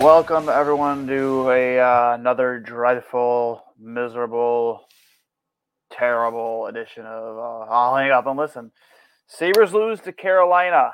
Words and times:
Welcome 0.00 0.48
everyone 0.48 1.06
to 1.08 1.50
a 1.50 1.78
uh, 1.78 2.14
another 2.14 2.58
dreadful, 2.58 3.62
miserable, 3.78 4.86
terrible 5.92 6.68
edition 6.68 7.04
of 7.04 7.36
uh, 7.36 7.70
I'll 7.70 7.96
hang 7.96 8.10
up 8.10 8.26
and 8.26 8.38
listen. 8.38 8.72
Sabres 9.26 9.74
lose 9.74 10.00
to 10.00 10.12
Carolina 10.12 10.92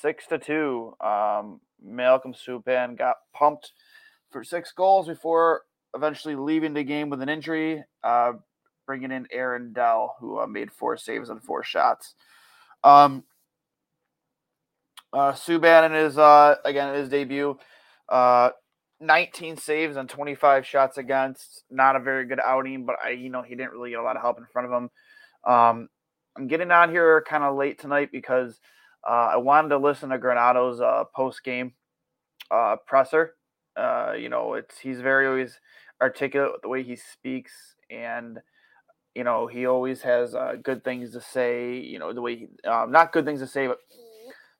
six 0.00 0.26
to 0.28 0.38
two. 0.38 0.94
Um, 1.04 1.60
Malcolm 1.84 2.32
Subban 2.32 2.96
got 2.96 3.16
pumped 3.34 3.72
for 4.30 4.42
six 4.42 4.72
goals 4.72 5.08
before 5.08 5.64
eventually 5.94 6.34
leaving 6.34 6.72
the 6.72 6.84
game 6.84 7.10
with 7.10 7.20
an 7.20 7.28
injury, 7.28 7.84
uh, 8.02 8.32
bringing 8.86 9.12
in 9.12 9.26
Aaron 9.30 9.74
Dell, 9.74 10.16
who 10.20 10.38
uh, 10.38 10.46
made 10.46 10.72
four 10.72 10.96
saves 10.96 11.28
on 11.28 11.38
four 11.40 11.62
shots. 11.62 12.14
Um, 12.82 13.24
uh, 15.12 15.32
Subban 15.32 15.84
in 15.84 15.92
his 15.92 16.16
uh, 16.16 16.54
again 16.64 16.94
his 16.94 17.10
debut 17.10 17.58
uh, 18.08 18.50
19 19.00 19.56
saves 19.56 19.96
and 19.96 20.08
25 20.08 20.66
shots 20.66 20.98
against. 20.98 21.64
Not 21.70 21.96
a 21.96 22.00
very 22.00 22.26
good 22.26 22.40
outing, 22.44 22.84
but 22.86 22.96
I, 23.04 23.10
you 23.10 23.30
know, 23.30 23.42
he 23.42 23.54
didn't 23.54 23.72
really 23.72 23.90
get 23.90 24.00
a 24.00 24.02
lot 24.02 24.16
of 24.16 24.22
help 24.22 24.38
in 24.38 24.46
front 24.52 24.72
of 24.72 24.72
him. 24.72 24.90
Um, 25.44 25.88
I'm 26.36 26.46
getting 26.48 26.70
on 26.70 26.90
here 26.90 27.24
kind 27.28 27.44
of 27.44 27.56
late 27.56 27.80
tonight 27.80 28.10
because 28.12 28.60
uh, 29.08 29.30
I 29.32 29.36
wanted 29.36 29.70
to 29.70 29.78
listen 29.78 30.10
to 30.10 30.18
Granato's 30.18 30.80
uh, 30.80 31.04
post 31.14 31.44
game 31.44 31.72
uh, 32.50 32.76
presser. 32.86 33.34
Uh, 33.76 34.12
you 34.18 34.28
know, 34.28 34.54
it's 34.54 34.78
he's 34.78 35.00
very 35.00 35.26
always 35.26 35.60
articulate 36.00 36.52
with 36.52 36.62
the 36.62 36.68
way 36.68 36.82
he 36.82 36.96
speaks, 36.96 37.52
and 37.90 38.38
you 39.14 39.24
know 39.24 39.46
he 39.46 39.66
always 39.66 40.02
has 40.02 40.34
uh, 40.34 40.54
good 40.62 40.82
things 40.82 41.12
to 41.12 41.20
say. 41.20 41.78
You 41.78 41.98
know, 41.98 42.12
the 42.12 42.20
way 42.20 42.36
he, 42.36 42.68
um, 42.68 42.90
not 42.90 43.12
good 43.12 43.24
things 43.24 43.40
to 43.40 43.46
say, 43.46 43.68
but 43.68 43.78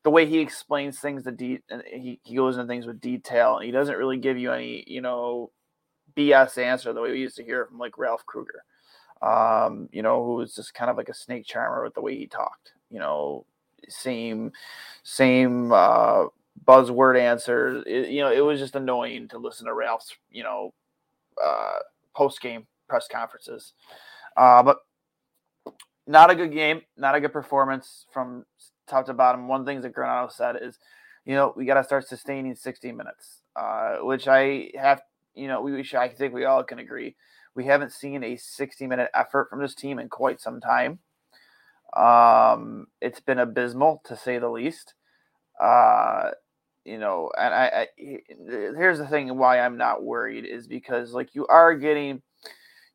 the 0.03 0.09
way 0.09 0.25
he 0.25 0.39
explains 0.39 0.99
things 0.99 1.23
the 1.23 1.31
de- 1.31 1.63
he, 1.91 2.19
he 2.23 2.35
goes 2.35 2.57
into 2.57 2.67
things 2.67 2.85
with 2.85 3.01
detail 3.01 3.57
and 3.57 3.65
he 3.65 3.71
doesn't 3.71 3.97
really 3.97 4.17
give 4.17 4.37
you 4.37 4.51
any 4.51 4.83
you 4.87 5.01
know 5.01 5.51
bs 6.15 6.57
answer 6.57 6.93
the 6.93 7.01
way 7.01 7.11
we 7.11 7.19
used 7.19 7.35
to 7.35 7.43
hear 7.43 7.65
from 7.65 7.77
like 7.77 7.97
ralph 7.97 8.25
Krueger, 8.25 8.63
um, 9.21 9.89
you 9.91 10.01
know 10.01 10.23
who 10.23 10.35
was 10.35 10.55
just 10.55 10.73
kind 10.73 10.89
of 10.89 10.97
like 10.97 11.09
a 11.09 11.13
snake 11.13 11.45
charmer 11.45 11.83
with 11.83 11.93
the 11.93 12.01
way 12.01 12.15
he 12.17 12.27
talked 12.27 12.73
you 12.89 12.99
know 12.99 13.45
same 13.87 14.51
same 15.03 15.71
uh, 15.71 16.25
buzzword 16.65 17.19
answers. 17.19 17.83
You 17.87 18.21
know 18.21 18.31
it 18.31 18.41
was 18.41 18.59
just 18.59 18.75
annoying 18.75 19.27
to 19.29 19.37
listen 19.37 19.65
to 19.65 19.73
ralph's 19.73 20.15
you 20.31 20.43
know 20.43 20.73
uh, 21.43 21.79
post 22.15 22.41
game 22.41 22.67
press 22.87 23.07
conferences. 23.07 23.73
Uh, 24.35 24.63
but 24.63 24.79
not 26.07 26.29
a 26.29 26.35
good 26.35 26.51
game 26.51 26.81
not 26.97 27.15
a 27.15 27.21
good 27.21 27.33
performance 27.33 28.05
from 28.11 28.45
top 28.89 29.05
to 29.05 29.13
bottom, 29.13 29.47
one 29.47 29.65
thing 29.65 29.81
that 29.81 29.95
Granato 29.95 30.31
said 30.31 30.55
is, 30.61 30.79
you 31.25 31.35
know, 31.35 31.53
we 31.55 31.65
got 31.65 31.75
to 31.75 31.83
start 31.83 32.07
sustaining 32.07 32.55
60 32.55 32.91
minutes, 32.91 33.41
uh, 33.55 33.97
which 34.01 34.27
I 34.27 34.71
have, 34.79 35.01
you 35.35 35.47
know, 35.47 35.61
we, 35.61 35.73
we 35.73 35.85
I 35.97 36.09
think 36.09 36.33
we 36.33 36.45
all 36.45 36.63
can 36.63 36.79
agree. 36.79 37.15
We 37.55 37.65
haven't 37.65 37.91
seen 37.91 38.23
a 38.23 38.37
60 38.37 38.87
minute 38.87 39.09
effort 39.13 39.49
from 39.49 39.61
this 39.61 39.75
team 39.75 39.99
in 39.99 40.09
quite 40.09 40.41
some 40.41 40.61
time. 40.61 40.99
Um, 41.95 42.87
it's 43.01 43.19
been 43.19 43.39
abysmal 43.39 44.01
to 44.05 44.15
say 44.15 44.37
the 44.37 44.49
least. 44.49 44.93
Uh, 45.59 46.31
you 46.85 46.97
know, 46.97 47.29
and 47.37 47.53
I, 47.53 47.87
I 47.99 48.17
here's 48.37 48.97
the 48.97 49.07
thing 49.07 49.37
why 49.37 49.59
I'm 49.59 49.77
not 49.77 50.03
worried 50.03 50.45
is 50.45 50.67
because 50.67 51.13
like 51.13 51.35
you 51.35 51.45
are 51.47 51.75
getting 51.75 52.21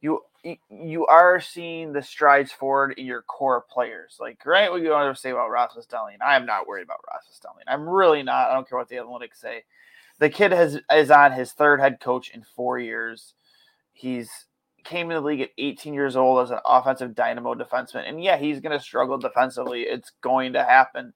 you 0.05 0.21
you 0.69 1.07
are 1.07 1.41
seeing 1.41 1.95
the 1.95 2.03
strides 2.03 2.53
forward 2.53 2.95
in 2.99 3.07
your 3.07 3.23
core 3.23 3.65
players. 3.71 4.19
Like, 4.21 4.45
right, 4.45 4.71
what 4.71 4.83
you 4.83 4.91
want 4.91 5.15
to 5.15 5.19
say 5.19 5.31
about 5.31 5.51
Rasmus 5.51 5.87
Dahlin. 5.87 6.19
I 6.25 6.37
am 6.37 6.45
not 6.45 6.69
worried 6.69 6.83
about 6.83 7.01
Rasmus 7.11 7.41
Dahlin. 7.43 7.73
I'm 7.73 7.89
really 7.89 8.23
not. 8.23 8.51
I 8.51 8.55
don't 8.55 8.69
care 8.69 8.79
what 8.79 8.91
the 8.91 8.97
analytics 8.97 9.41
say. 9.41 9.65
The 10.19 10.29
kid 10.29 10.53
has 10.53 10.79
is 10.93 11.11
on 11.11 11.33
his 11.33 11.53
third 11.53 11.81
head 11.81 11.99
coach 12.01 12.31
in 12.31 12.45
four 12.55 12.79
years. 12.79 13.33
He's 13.93 14.31
came 14.85 15.11
in 15.11 15.15
the 15.15 15.23
league 15.23 15.41
at 15.41 15.49
18 15.57 15.95
years 15.95 16.15
old 16.15 16.43
as 16.43 16.51
an 16.51 16.59
offensive 16.67 17.15
dynamo 17.15 17.55
defenseman, 17.55 18.07
and 18.07 18.23
yeah, 18.23 18.37
he's 18.37 18.61
going 18.61 18.79
to 18.79 18.85
struggle 18.85 19.17
defensively. 19.17 19.83
It's 19.85 20.13
going 20.21 20.53
to 20.53 20.63
happen. 20.63 21.15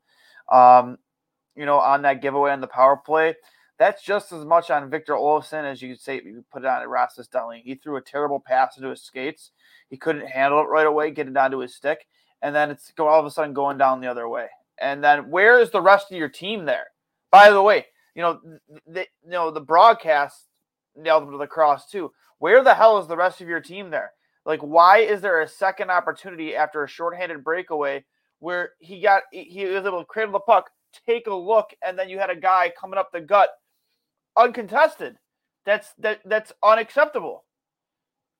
Um, 0.50 0.96
you 1.54 1.66
know, 1.66 1.78
on 1.78 2.00
that 2.02 2.22
giveaway 2.22 2.52
on 2.52 2.62
the 2.62 2.66
power 2.66 2.96
play, 2.96 3.34
that's 3.78 4.02
just 4.02 4.32
as 4.32 4.44
much 4.44 4.70
on 4.70 4.90
Victor 4.90 5.14
Olofsson 5.14 5.64
as 5.64 5.80
you 5.80 5.90
could 5.90 6.00
say 6.00 6.20
you 6.24 6.44
put 6.52 6.64
it 6.64 6.68
on 6.68 6.86
Rasmus 6.86 7.28
Dahlin. 7.28 7.62
He 7.62 7.76
threw 7.76 7.96
a 7.96 8.02
terrible 8.02 8.40
pass 8.40 8.76
into 8.76 8.90
his 8.90 9.02
skates. 9.02 9.52
He 9.88 9.96
couldn't 9.96 10.26
handle 10.26 10.60
it 10.60 10.64
right 10.64 10.86
away, 10.86 11.12
get 11.12 11.28
it 11.28 11.36
onto 11.36 11.58
his 11.58 11.74
stick, 11.74 12.06
and 12.42 12.54
then 12.54 12.70
it's 12.70 12.92
all 12.98 13.20
of 13.20 13.26
a 13.26 13.30
sudden 13.30 13.54
going 13.54 13.78
down 13.78 14.00
the 14.00 14.10
other 14.10 14.28
way. 14.28 14.48
And 14.80 15.02
then 15.02 15.30
where 15.30 15.60
is 15.60 15.70
the 15.70 15.80
rest 15.80 16.10
of 16.10 16.18
your 16.18 16.28
team 16.28 16.64
there? 16.64 16.88
By 17.30 17.50
the 17.50 17.62
way, 17.62 17.86
you 18.14 18.22
know 18.22 18.40
the 18.86 19.06
you 19.24 19.30
know 19.30 19.50
the 19.50 19.60
broadcast 19.60 20.46
nailed 20.96 21.24
him 21.24 21.32
to 21.32 21.38
the 21.38 21.46
cross 21.46 21.88
too. 21.90 22.12
Where 22.38 22.62
the 22.62 22.74
hell 22.74 22.98
is 22.98 23.06
the 23.06 23.16
rest 23.16 23.40
of 23.40 23.48
your 23.48 23.60
team 23.60 23.90
there? 23.90 24.12
Like, 24.44 24.60
why 24.60 24.98
is 24.98 25.20
there 25.20 25.40
a 25.40 25.48
second 25.48 25.90
opportunity 25.90 26.56
after 26.56 26.82
a 26.82 26.88
shorthanded 26.88 27.44
breakaway 27.44 28.04
where 28.40 28.70
he 28.80 29.00
got 29.00 29.22
he 29.30 29.64
was 29.66 29.84
able 29.84 30.00
to 30.00 30.04
cradle 30.06 30.32
the 30.32 30.40
puck, 30.40 30.70
take 31.06 31.26
a 31.26 31.34
look, 31.34 31.70
and 31.84 31.98
then 31.98 32.08
you 32.08 32.18
had 32.18 32.30
a 32.30 32.36
guy 32.36 32.72
coming 32.78 32.98
up 32.98 33.10
the 33.12 33.20
gut 33.20 33.50
uncontested. 34.38 35.16
That's 35.66 35.92
that 35.98 36.20
that's 36.24 36.52
unacceptable. 36.62 37.44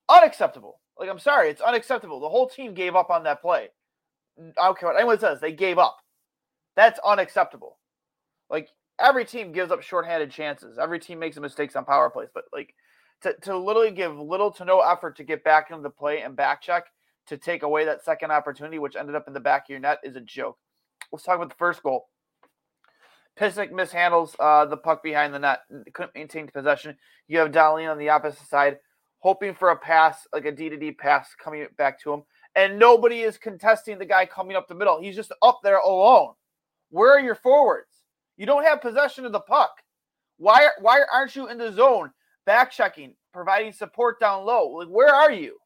Unacceptable. 0.08 0.80
Like 0.98 1.10
I'm 1.10 1.18
sorry, 1.18 1.50
it's 1.50 1.60
unacceptable. 1.60 2.20
The 2.20 2.28
whole 2.28 2.48
team 2.48 2.74
gave 2.74 2.96
up 2.96 3.10
on 3.10 3.24
that 3.24 3.42
play. 3.42 3.68
I 4.38 4.66
don't 4.66 4.78
care 4.78 4.88
what 4.88 4.96
anyone 4.96 5.18
says, 5.18 5.40
they 5.40 5.52
gave 5.52 5.78
up. 5.78 5.98
That's 6.76 7.00
unacceptable. 7.04 7.78
Like 8.48 8.68
every 9.00 9.24
team 9.24 9.52
gives 9.52 9.70
up 9.70 9.82
shorthanded 9.82 10.30
chances. 10.30 10.78
Every 10.78 11.00
team 11.00 11.18
makes 11.18 11.38
mistakes 11.38 11.76
on 11.76 11.84
power 11.84 12.08
plays, 12.08 12.28
but 12.32 12.44
like 12.52 12.74
to, 13.22 13.34
to 13.42 13.56
literally 13.56 13.90
give 13.90 14.16
little 14.18 14.50
to 14.52 14.64
no 14.64 14.80
effort 14.80 15.16
to 15.16 15.24
get 15.24 15.44
back 15.44 15.70
into 15.70 15.82
the 15.82 15.90
play 15.90 16.22
and 16.22 16.36
back 16.36 16.62
check 16.62 16.84
to 17.26 17.36
take 17.36 17.62
away 17.62 17.84
that 17.84 18.04
second 18.04 18.30
opportunity, 18.30 18.78
which 18.78 18.96
ended 18.96 19.14
up 19.14 19.26
in 19.26 19.34
the 19.34 19.40
back 19.40 19.64
of 19.64 19.70
your 19.70 19.80
net, 19.80 19.98
is 20.02 20.16
a 20.16 20.20
joke. 20.20 20.56
Let's 21.12 21.24
talk 21.24 21.36
about 21.36 21.50
the 21.50 21.56
first 21.56 21.82
goal. 21.82 22.06
Pysyk 23.38 23.70
mishandles 23.70 24.34
uh, 24.40 24.64
the 24.66 24.76
puck 24.76 25.02
behind 25.02 25.32
the 25.32 25.38
net, 25.38 25.60
couldn't 25.92 26.14
maintain 26.14 26.48
possession. 26.48 26.96
You 27.28 27.38
have 27.38 27.52
Dahlin 27.52 27.90
on 27.90 27.98
the 27.98 28.08
opposite 28.08 28.46
side, 28.48 28.78
hoping 29.20 29.54
for 29.54 29.70
a 29.70 29.76
pass, 29.76 30.26
like 30.32 30.44
a 30.44 30.52
D 30.52 30.68
to 30.68 30.76
D 30.76 30.92
pass 30.92 31.34
coming 31.42 31.66
back 31.76 32.00
to 32.02 32.12
him, 32.12 32.22
and 32.56 32.78
nobody 32.78 33.20
is 33.20 33.38
contesting 33.38 33.98
the 33.98 34.04
guy 34.04 34.26
coming 34.26 34.56
up 34.56 34.66
the 34.66 34.74
middle. 34.74 35.00
He's 35.00 35.16
just 35.16 35.32
up 35.42 35.60
there 35.62 35.78
alone. 35.78 36.34
Where 36.90 37.12
are 37.12 37.20
your 37.20 37.36
forwards? 37.36 37.90
You 38.36 38.46
don't 38.46 38.64
have 38.64 38.80
possession 38.80 39.24
of 39.24 39.32
the 39.32 39.40
puck. 39.40 39.70
Why 40.38 40.68
why 40.80 41.02
aren't 41.12 41.36
you 41.36 41.48
in 41.48 41.58
the 41.58 41.72
zone, 41.72 42.10
back 42.44 42.72
checking, 42.72 43.14
providing 43.32 43.72
support 43.72 44.18
down 44.18 44.46
low? 44.46 44.68
Like 44.68 44.88
where 44.88 45.14
are 45.14 45.32
you? 45.32 45.58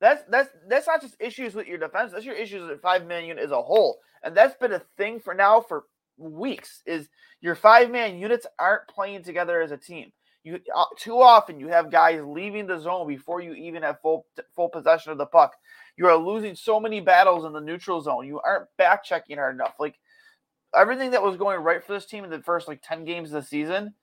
That's 0.00 0.22
that's 0.30 0.50
that's 0.68 0.86
not 0.86 1.02
just 1.02 1.16
issues 1.18 1.54
with 1.54 1.66
your 1.66 1.78
defense. 1.78 2.12
That's 2.12 2.24
your 2.24 2.36
issues 2.36 2.68
with 2.68 2.80
five 2.80 3.06
man 3.06 3.24
unit 3.24 3.44
as 3.44 3.50
a 3.50 3.60
whole, 3.60 3.98
and 4.22 4.36
that's 4.36 4.56
been 4.56 4.72
a 4.72 4.82
thing 4.96 5.18
for 5.18 5.34
now 5.34 5.60
for 5.60 5.84
weeks. 6.16 6.82
Is 6.86 7.08
your 7.40 7.54
five 7.54 7.90
man 7.90 8.18
units 8.18 8.46
aren't 8.58 8.86
playing 8.88 9.24
together 9.24 9.60
as 9.60 9.72
a 9.72 9.76
team. 9.76 10.12
You 10.44 10.60
uh, 10.74 10.84
too 10.96 11.20
often 11.20 11.58
you 11.58 11.68
have 11.68 11.90
guys 11.90 12.22
leaving 12.24 12.66
the 12.66 12.78
zone 12.78 13.08
before 13.08 13.40
you 13.40 13.54
even 13.54 13.82
have 13.82 14.00
full 14.00 14.26
full 14.54 14.68
possession 14.68 15.10
of 15.10 15.18
the 15.18 15.26
puck. 15.26 15.56
You 15.96 16.06
are 16.06 16.16
losing 16.16 16.54
so 16.54 16.78
many 16.78 17.00
battles 17.00 17.44
in 17.44 17.52
the 17.52 17.60
neutral 17.60 18.00
zone. 18.00 18.26
You 18.26 18.40
aren't 18.40 18.68
back 18.76 19.02
checking 19.02 19.36
hard 19.36 19.56
enough. 19.56 19.74
Like 19.80 19.98
everything 20.76 21.10
that 21.10 21.22
was 21.22 21.36
going 21.36 21.60
right 21.60 21.82
for 21.82 21.92
this 21.92 22.06
team 22.06 22.22
in 22.22 22.30
the 22.30 22.40
first 22.40 22.68
like 22.68 22.82
ten 22.82 23.04
games 23.04 23.32
of 23.32 23.42
the 23.42 23.48
season, 23.48 23.94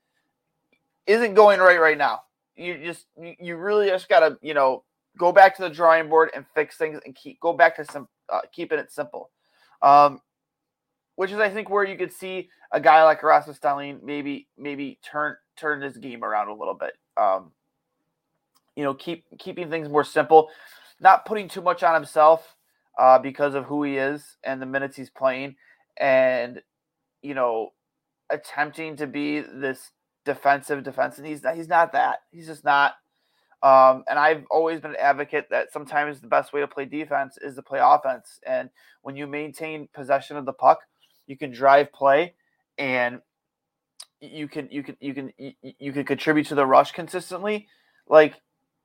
isn't 1.07 1.36
going 1.36 1.62
right 1.62 1.80
right 1.80 1.98
now. 1.98 2.24
You 2.57 2.77
just 2.83 3.06
you 3.18 3.56
really 3.56 3.88
just 3.88 4.09
gotta 4.09 4.38
you 4.41 4.53
know 4.53 4.83
go 5.17 5.31
back 5.31 5.56
to 5.56 5.62
the 5.62 5.69
drawing 5.69 6.09
board 6.09 6.29
and 6.35 6.45
fix 6.53 6.77
things 6.77 7.00
and 7.06 7.15
keep 7.15 7.39
go 7.39 7.53
back 7.53 7.75
to 7.77 7.85
some 7.85 8.07
uh, 8.29 8.41
keeping 8.51 8.79
it 8.79 8.91
simple. 8.91 9.29
Um, 9.81 10.21
which 11.15 11.31
is 11.31 11.39
I 11.39 11.50
think 11.50 11.69
where 11.69 11.83
you 11.83 11.97
could 11.97 12.12
see 12.12 12.50
a 12.71 12.79
guy 12.79 13.03
like 13.03 13.23
Rasmus 13.23 13.59
Dahlin 13.59 14.03
maybe 14.03 14.47
maybe 14.57 15.00
turn 15.01 15.35
turn 15.56 15.81
his 15.81 15.97
game 15.97 16.23
around 16.23 16.50
a 16.50 16.53
little 16.53 16.73
bit. 16.73 16.94
Um, 17.17 17.51
you 18.75 18.83
know, 18.83 18.94
keep 18.94 19.25
keeping 19.39 19.69
things 19.69 19.89
more 19.89 20.03
simple, 20.03 20.50
not 21.00 21.25
putting 21.25 21.47
too 21.47 21.62
much 21.62 21.83
on 21.83 21.94
himself 21.94 22.56
uh, 23.00 23.19
because 23.19 23.56
of 23.56 23.65
who 23.65 23.83
he 23.83 23.97
is 23.97 24.38
and 24.44 24.62
the 24.62 24.65
minutes 24.65 24.97
he's 24.97 25.09
playing, 25.09 25.56
and 25.97 26.62
you 27.21 27.33
know, 27.33 27.71
attempting 28.29 28.97
to 28.97 29.07
be 29.07 29.39
this 29.39 29.91
defensive 30.25 30.83
defense, 30.83 31.17
and 31.17 31.25
he's 31.25 31.44
not, 31.44 31.56
he's 31.56 31.67
not 31.67 31.94
that. 31.94 32.19
He's 32.31 32.47
just 32.47 32.65
not. 32.65 32.95
Um, 33.65 34.03
and 34.07 34.19
I've 34.19 34.45
always 34.51 34.79
been 34.79 34.91
an 34.91 34.97
advocate 34.97 35.47
that 35.50 35.73
sometimes 35.73 36.21
the 36.21 36.27
best 36.27 36.53
way 36.53 36.62
to 36.62 36.67
play 36.67 36.85
defense 36.85 37.39
is 37.41 37.56
to 37.56 37.63
play 37.63 37.79
offense. 37.81 38.39
And 38.45 38.69
when 39.01 39.15
you 39.15 39.25
maintain 39.25 39.89
possession 39.91 40.38
of 40.38 40.45
the 40.45 40.53
puck, 40.53 40.81
you 41.25 41.35
can 41.35 41.50
drive 41.50 41.91
play, 41.91 42.35
and 42.77 43.21
you 44.21 44.47
can 44.47 44.69
you 44.69 44.83
can 44.83 44.97
you 45.00 45.15
can 45.15 45.33
you 45.79 45.91
can 45.94 46.03
contribute 46.06 46.45
to 46.45 46.53
the 46.53 46.63
rush 46.63 46.91
consistently. 46.91 47.67
Like 48.07 48.39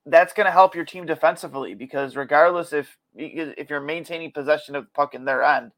that's 0.07 0.33
going 0.33 0.47
to 0.47 0.51
help 0.51 0.75
your 0.75 0.87
team 0.87 1.05
defensively 1.05 1.75
because 1.75 2.17
regardless 2.17 2.73
if 2.73 2.97
if 3.15 3.69
you're 3.69 3.81
maintaining 3.81 4.33
possession 4.33 4.77
of 4.77 4.85
the 4.85 4.91
puck 4.95 5.15
in 5.15 5.27
their 5.27 5.43
end, 5.43 5.73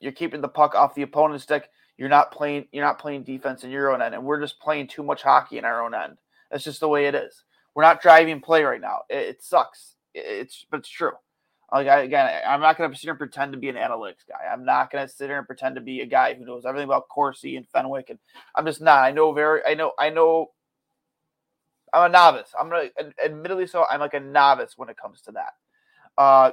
you're 0.00 0.12
keeping 0.12 0.40
the 0.40 0.48
puck 0.48 0.74
off 0.74 0.94
the 0.94 1.02
opponent's 1.02 1.44
stick. 1.44 1.68
You're 1.98 2.08
not 2.08 2.32
playing 2.32 2.68
you're 2.72 2.86
not 2.86 2.98
playing 2.98 3.24
defense 3.24 3.64
in 3.64 3.70
your 3.70 3.92
own 3.92 4.00
end, 4.00 4.14
and 4.14 4.24
we're 4.24 4.40
just 4.40 4.60
playing 4.60 4.86
too 4.86 5.02
much 5.02 5.22
hockey 5.22 5.58
in 5.58 5.66
our 5.66 5.84
own 5.84 5.92
end. 5.92 6.16
That's 6.50 6.64
just 6.64 6.80
the 6.80 6.88
way 6.88 7.04
it 7.04 7.14
is. 7.14 7.44
We're 7.74 7.82
not 7.82 8.02
driving 8.02 8.40
play 8.40 8.62
right 8.64 8.80
now. 8.80 9.00
It, 9.08 9.28
it 9.28 9.42
sucks. 9.42 9.94
It, 10.14 10.24
it's 10.26 10.66
but 10.70 10.80
it's 10.80 10.88
true. 10.88 11.12
Like 11.72 11.86
I, 11.86 12.00
again, 12.00 12.28
I'm 12.46 12.60
not 12.60 12.76
going 12.76 12.90
to 12.90 12.96
sit 12.96 13.02
here 13.02 13.12
and 13.12 13.18
pretend 13.18 13.52
to 13.52 13.58
be 13.58 13.68
an 13.68 13.76
analytics 13.76 14.26
guy. 14.28 14.52
I'm 14.52 14.64
not 14.64 14.90
going 14.90 15.06
to 15.06 15.12
sit 15.12 15.28
here 15.28 15.38
and 15.38 15.46
pretend 15.46 15.76
to 15.76 15.80
be 15.80 16.00
a 16.00 16.06
guy 16.06 16.34
who 16.34 16.44
knows 16.44 16.64
everything 16.66 16.88
about 16.88 17.08
Corsi 17.08 17.56
and 17.56 17.68
Fenwick, 17.68 18.10
and 18.10 18.18
I'm 18.54 18.66
just 18.66 18.80
not. 18.80 19.04
I 19.04 19.12
know 19.12 19.32
very. 19.32 19.60
I 19.64 19.74
know. 19.74 19.92
I 19.98 20.10
know. 20.10 20.50
I'm 21.92 22.10
a 22.10 22.12
novice. 22.12 22.52
I'm 22.58 22.68
gonna 22.68 22.88
admittedly 23.24 23.66
so. 23.66 23.84
I'm 23.90 24.00
like 24.00 24.14
a 24.14 24.20
novice 24.20 24.74
when 24.76 24.88
it 24.88 24.96
comes 24.96 25.22
to 25.22 25.32
that. 25.32 25.54
Uh, 26.16 26.52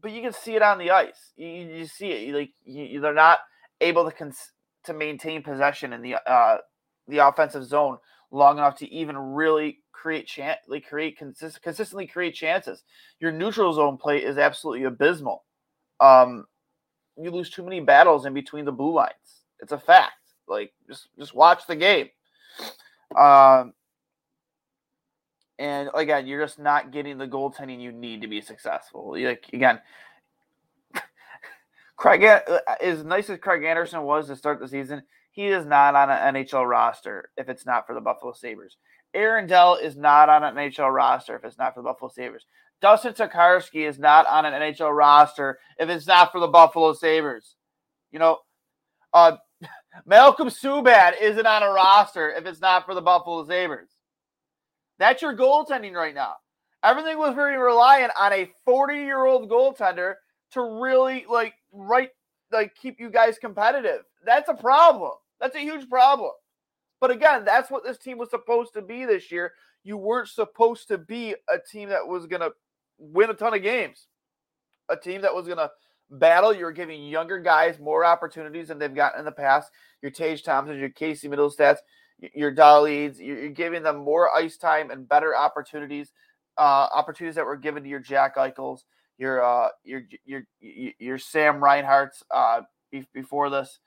but 0.00 0.12
you 0.12 0.22
can 0.22 0.32
see 0.32 0.54
it 0.54 0.62
on 0.62 0.78
the 0.78 0.90
ice. 0.90 1.32
You, 1.36 1.48
you 1.48 1.86
see 1.86 2.08
it. 2.08 2.22
You, 2.22 2.36
like 2.36 2.52
you, 2.64 3.00
they're 3.00 3.14
not 3.14 3.40
able 3.80 4.04
to 4.04 4.10
cons- 4.10 4.52
to 4.84 4.94
maintain 4.94 5.42
possession 5.42 5.92
in 5.92 6.02
the 6.02 6.16
uh, 6.16 6.58
the 7.08 7.18
offensive 7.18 7.64
zone 7.64 7.98
long 8.30 8.58
enough 8.58 8.76
to 8.76 8.92
even 8.92 9.16
really 9.16 9.78
create 9.96 10.26
chance, 10.26 10.60
create 10.88 11.16
consist- 11.16 11.62
consistently 11.62 12.06
create 12.06 12.34
chances. 12.34 12.84
Your 13.18 13.32
neutral 13.32 13.72
zone 13.72 13.96
play 13.96 14.22
is 14.22 14.38
absolutely 14.38 14.84
abysmal. 14.84 15.44
Um, 16.00 16.44
you 17.16 17.30
lose 17.30 17.50
too 17.50 17.64
many 17.64 17.80
battles 17.80 18.26
in 18.26 18.34
between 18.34 18.66
the 18.66 18.72
blue 18.72 18.92
lines. 18.92 19.44
It's 19.60 19.72
a 19.72 19.78
fact. 19.78 20.12
Like 20.46 20.72
just 20.86 21.08
just 21.18 21.34
watch 21.34 21.66
the 21.66 21.76
game. 21.76 22.10
Um, 23.16 23.72
and 25.58 25.88
again, 25.94 26.26
you're 26.26 26.44
just 26.44 26.58
not 26.58 26.90
getting 26.92 27.16
the 27.16 27.26
goaltending 27.26 27.80
you 27.80 27.90
need 27.90 28.20
to 28.20 28.28
be 28.28 28.42
successful. 28.42 29.12
Like 29.12 29.46
again, 29.52 29.80
Craig, 31.96 32.22
uh, 32.22 32.40
as 32.80 33.02
nice 33.02 33.30
as 33.30 33.38
Craig 33.38 33.64
Anderson 33.64 34.02
was 34.02 34.26
to 34.28 34.36
start 34.36 34.60
the 34.60 34.68
season, 34.68 35.02
he 35.30 35.46
is 35.46 35.64
not 35.64 35.94
on 35.94 36.10
an 36.10 36.34
NHL 36.34 36.68
roster 36.68 37.30
if 37.36 37.48
it's 37.48 37.64
not 37.64 37.86
for 37.86 37.94
the 37.94 38.00
Buffalo 38.00 38.34
Sabres. 38.34 38.76
Aaron 39.16 39.46
Dell 39.46 39.76
is 39.76 39.96
not 39.96 40.28
on 40.28 40.44
an 40.44 40.54
NHL 40.54 40.94
roster 40.94 41.34
if 41.36 41.44
it's 41.44 41.58
not 41.58 41.74
for 41.74 41.80
the 41.80 41.88
Buffalo 41.88 42.10
Sabres. 42.14 42.44
Dustin 42.82 43.14
Tokarski 43.14 43.88
is 43.88 43.98
not 43.98 44.26
on 44.26 44.44
an 44.44 44.52
NHL 44.52 44.94
roster 44.94 45.58
if 45.78 45.88
it's 45.88 46.06
not 46.06 46.30
for 46.30 46.38
the 46.38 46.46
Buffalo 46.46 46.92
Sabres. 46.92 47.56
You 48.12 48.18
know, 48.18 48.38
uh, 49.14 49.38
Malcolm 50.06 50.48
Subban 50.48 51.14
isn't 51.20 51.46
on 51.46 51.62
a 51.62 51.70
roster 51.70 52.30
if 52.30 52.44
it's 52.44 52.60
not 52.60 52.84
for 52.84 52.94
the 52.94 53.00
Buffalo 53.00 53.46
Sabres. 53.46 53.88
That's 54.98 55.22
your 55.22 55.34
goaltending 55.34 55.94
right 55.94 56.14
now. 56.14 56.34
Everything 56.82 57.18
was 57.18 57.34
very 57.34 57.56
reliant 57.56 58.12
on 58.18 58.32
a 58.32 58.50
40 58.66 58.96
year 58.96 59.24
old 59.24 59.50
goaltender 59.50 60.14
to 60.52 60.60
really 60.82 61.24
like 61.28 61.54
right 61.72 62.10
like 62.52 62.74
keep 62.80 63.00
you 63.00 63.10
guys 63.10 63.38
competitive. 63.38 64.02
That's 64.24 64.48
a 64.50 64.54
problem. 64.54 65.12
That's 65.40 65.56
a 65.56 65.60
huge 65.60 65.88
problem. 65.88 66.32
But 67.00 67.10
again, 67.10 67.44
that's 67.44 67.70
what 67.70 67.84
this 67.84 67.98
team 67.98 68.18
was 68.18 68.30
supposed 68.30 68.72
to 68.74 68.82
be 68.82 69.04
this 69.04 69.30
year. 69.30 69.52
You 69.84 69.96
weren't 69.96 70.28
supposed 70.28 70.88
to 70.88 70.98
be 70.98 71.34
a 71.48 71.58
team 71.70 71.90
that 71.90 72.06
was 72.06 72.26
going 72.26 72.40
to 72.40 72.52
win 72.98 73.30
a 73.30 73.34
ton 73.34 73.54
of 73.54 73.62
games, 73.62 74.08
a 74.88 74.96
team 74.96 75.20
that 75.22 75.34
was 75.34 75.46
going 75.46 75.58
to 75.58 75.70
battle. 76.10 76.54
You're 76.54 76.72
giving 76.72 77.04
younger 77.04 77.38
guys 77.38 77.78
more 77.78 78.04
opportunities 78.04 78.68
than 78.68 78.78
they've 78.78 78.94
gotten 78.94 79.18
in 79.20 79.24
the 79.24 79.32
past. 79.32 79.70
Your 80.02 80.10
Tage 80.10 80.42
Thompson, 80.42 80.78
your 80.78 80.88
Casey 80.88 81.28
Mittelstadts, 81.28 81.78
your 82.34 82.54
Dahlins, 82.54 83.18
you're 83.18 83.50
giving 83.50 83.82
them 83.82 83.98
more 83.98 84.34
ice 84.34 84.56
time 84.56 84.90
and 84.90 85.08
better 85.08 85.36
opportunities, 85.36 86.12
uh, 86.58 86.88
opportunities 86.94 87.36
that 87.36 87.46
were 87.46 87.56
given 87.56 87.82
to 87.82 87.88
your 87.88 88.00
Jack 88.00 88.36
Eichels, 88.36 88.80
your 89.18 89.44
uh, 89.44 89.68
your 89.84 90.02
your 90.24 90.42
your 90.60 91.18
Sam 91.18 91.62
Reinhart's 91.62 92.22
uh, 92.30 92.62
before 93.12 93.50
this 93.50 93.78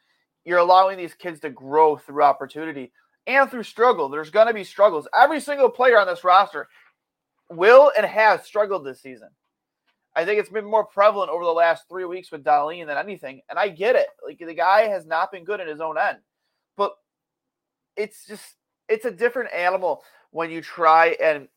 you're 0.45 0.59
allowing 0.59 0.97
these 0.97 1.13
kids 1.13 1.39
to 1.41 1.49
grow 1.49 1.97
through 1.97 2.23
opportunity 2.23 2.91
and 3.27 3.49
through 3.49 3.63
struggle. 3.63 4.09
There's 4.09 4.29
going 4.29 4.47
to 4.47 4.53
be 4.53 4.63
struggles. 4.63 5.07
Every 5.17 5.39
single 5.39 5.69
player 5.69 5.99
on 5.99 6.07
this 6.07 6.23
roster 6.23 6.67
will 7.49 7.91
and 7.95 8.05
has 8.05 8.43
struggled 8.43 8.85
this 8.85 9.01
season. 9.01 9.29
I 10.15 10.25
think 10.25 10.39
it's 10.39 10.49
been 10.49 10.65
more 10.65 10.85
prevalent 10.85 11.29
over 11.29 11.43
the 11.43 11.51
last 11.51 11.85
three 11.87 12.05
weeks 12.05 12.31
with 12.31 12.43
Dahlin 12.43 12.87
than 12.87 12.97
anything. 12.97 13.41
And 13.49 13.59
I 13.59 13.69
get 13.69 13.95
it. 13.95 14.07
Like 14.25 14.39
the 14.39 14.53
guy 14.53 14.81
has 14.87 15.05
not 15.05 15.31
been 15.31 15.43
good 15.43 15.59
in 15.59 15.67
his 15.67 15.81
own 15.81 15.97
end. 15.97 16.17
But 16.75 16.93
it's 17.95 18.25
just 18.25 18.55
it's 18.87 19.05
a 19.05 19.11
different 19.11 19.53
animal 19.53 20.03
when 20.31 20.49
you 20.49 20.61
try 20.61 21.15
and 21.21 21.47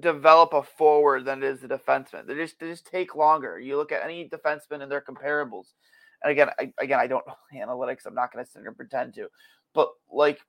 develop 0.00 0.52
a 0.54 0.62
forward 0.62 1.24
than 1.24 1.42
it 1.42 1.46
is 1.46 1.62
a 1.62 1.68
defenseman. 1.68 2.26
They 2.26 2.34
just 2.34 2.58
they 2.58 2.68
just 2.68 2.86
take 2.86 3.14
longer. 3.14 3.58
You 3.58 3.76
look 3.76 3.92
at 3.92 4.02
any 4.02 4.28
defenseman 4.28 4.82
and 4.82 4.90
their 4.90 5.00
comparables. 5.00 5.66
And 6.22 6.30
again, 6.30 6.48
I, 6.58 6.72
again, 6.80 6.98
I 6.98 7.06
don't 7.06 7.26
know 7.26 7.34
analytics. 7.54 8.06
I'm 8.06 8.14
not 8.14 8.32
going 8.32 8.44
to 8.44 8.50
sit 8.50 8.60
here 8.60 8.68
and 8.68 8.76
pretend 8.76 9.14
to, 9.14 9.28
but 9.74 9.88
like 10.10 10.40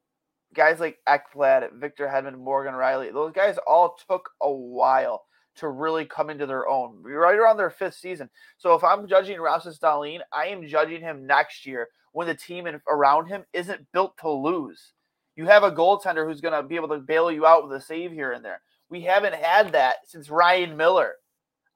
guys 0.53 0.79
like 0.79 0.99
Ekblad, 1.07 1.73
Victor 1.79 2.07
Hedman, 2.07 2.37
Morgan 2.37 2.73
Rielly, 2.73 3.11
those 3.11 3.33
guys 3.33 3.57
all 3.67 3.97
took 4.07 4.29
a 4.41 4.51
while 4.51 5.23
to 5.55 5.69
really 5.69 6.05
come 6.05 6.29
into 6.29 6.45
their 6.45 6.67
own. 6.67 7.01
Right 7.03 7.37
around 7.37 7.57
their 7.57 7.69
fifth 7.69 7.95
season. 7.95 8.29
So 8.57 8.73
if 8.73 8.83
I'm 8.83 9.07
judging 9.07 9.39
Rasmus 9.39 9.79
Dahlin, 9.79 10.19
I 10.31 10.47
am 10.47 10.67
judging 10.67 11.01
him 11.01 11.27
next 11.27 11.65
year 11.65 11.89
when 12.11 12.27
the 12.27 12.35
team 12.35 12.67
around 12.87 13.27
him 13.27 13.43
isn't 13.53 13.91
built 13.91 14.17
to 14.19 14.29
lose. 14.29 14.93
You 15.35 15.45
have 15.47 15.63
a 15.63 15.71
goaltender 15.71 16.27
who's 16.27 16.41
going 16.41 16.53
to 16.53 16.67
be 16.67 16.75
able 16.75 16.89
to 16.89 16.99
bail 16.99 17.31
you 17.31 17.45
out 17.45 17.67
with 17.67 17.75
a 17.77 17.81
save 17.83 18.11
here 18.11 18.31
and 18.31 18.45
there. 18.45 18.61
We 18.89 19.01
haven't 19.01 19.35
had 19.35 19.71
that 19.71 19.95
since 20.05 20.29
Ryan 20.29 20.77
Miller. 20.77 21.13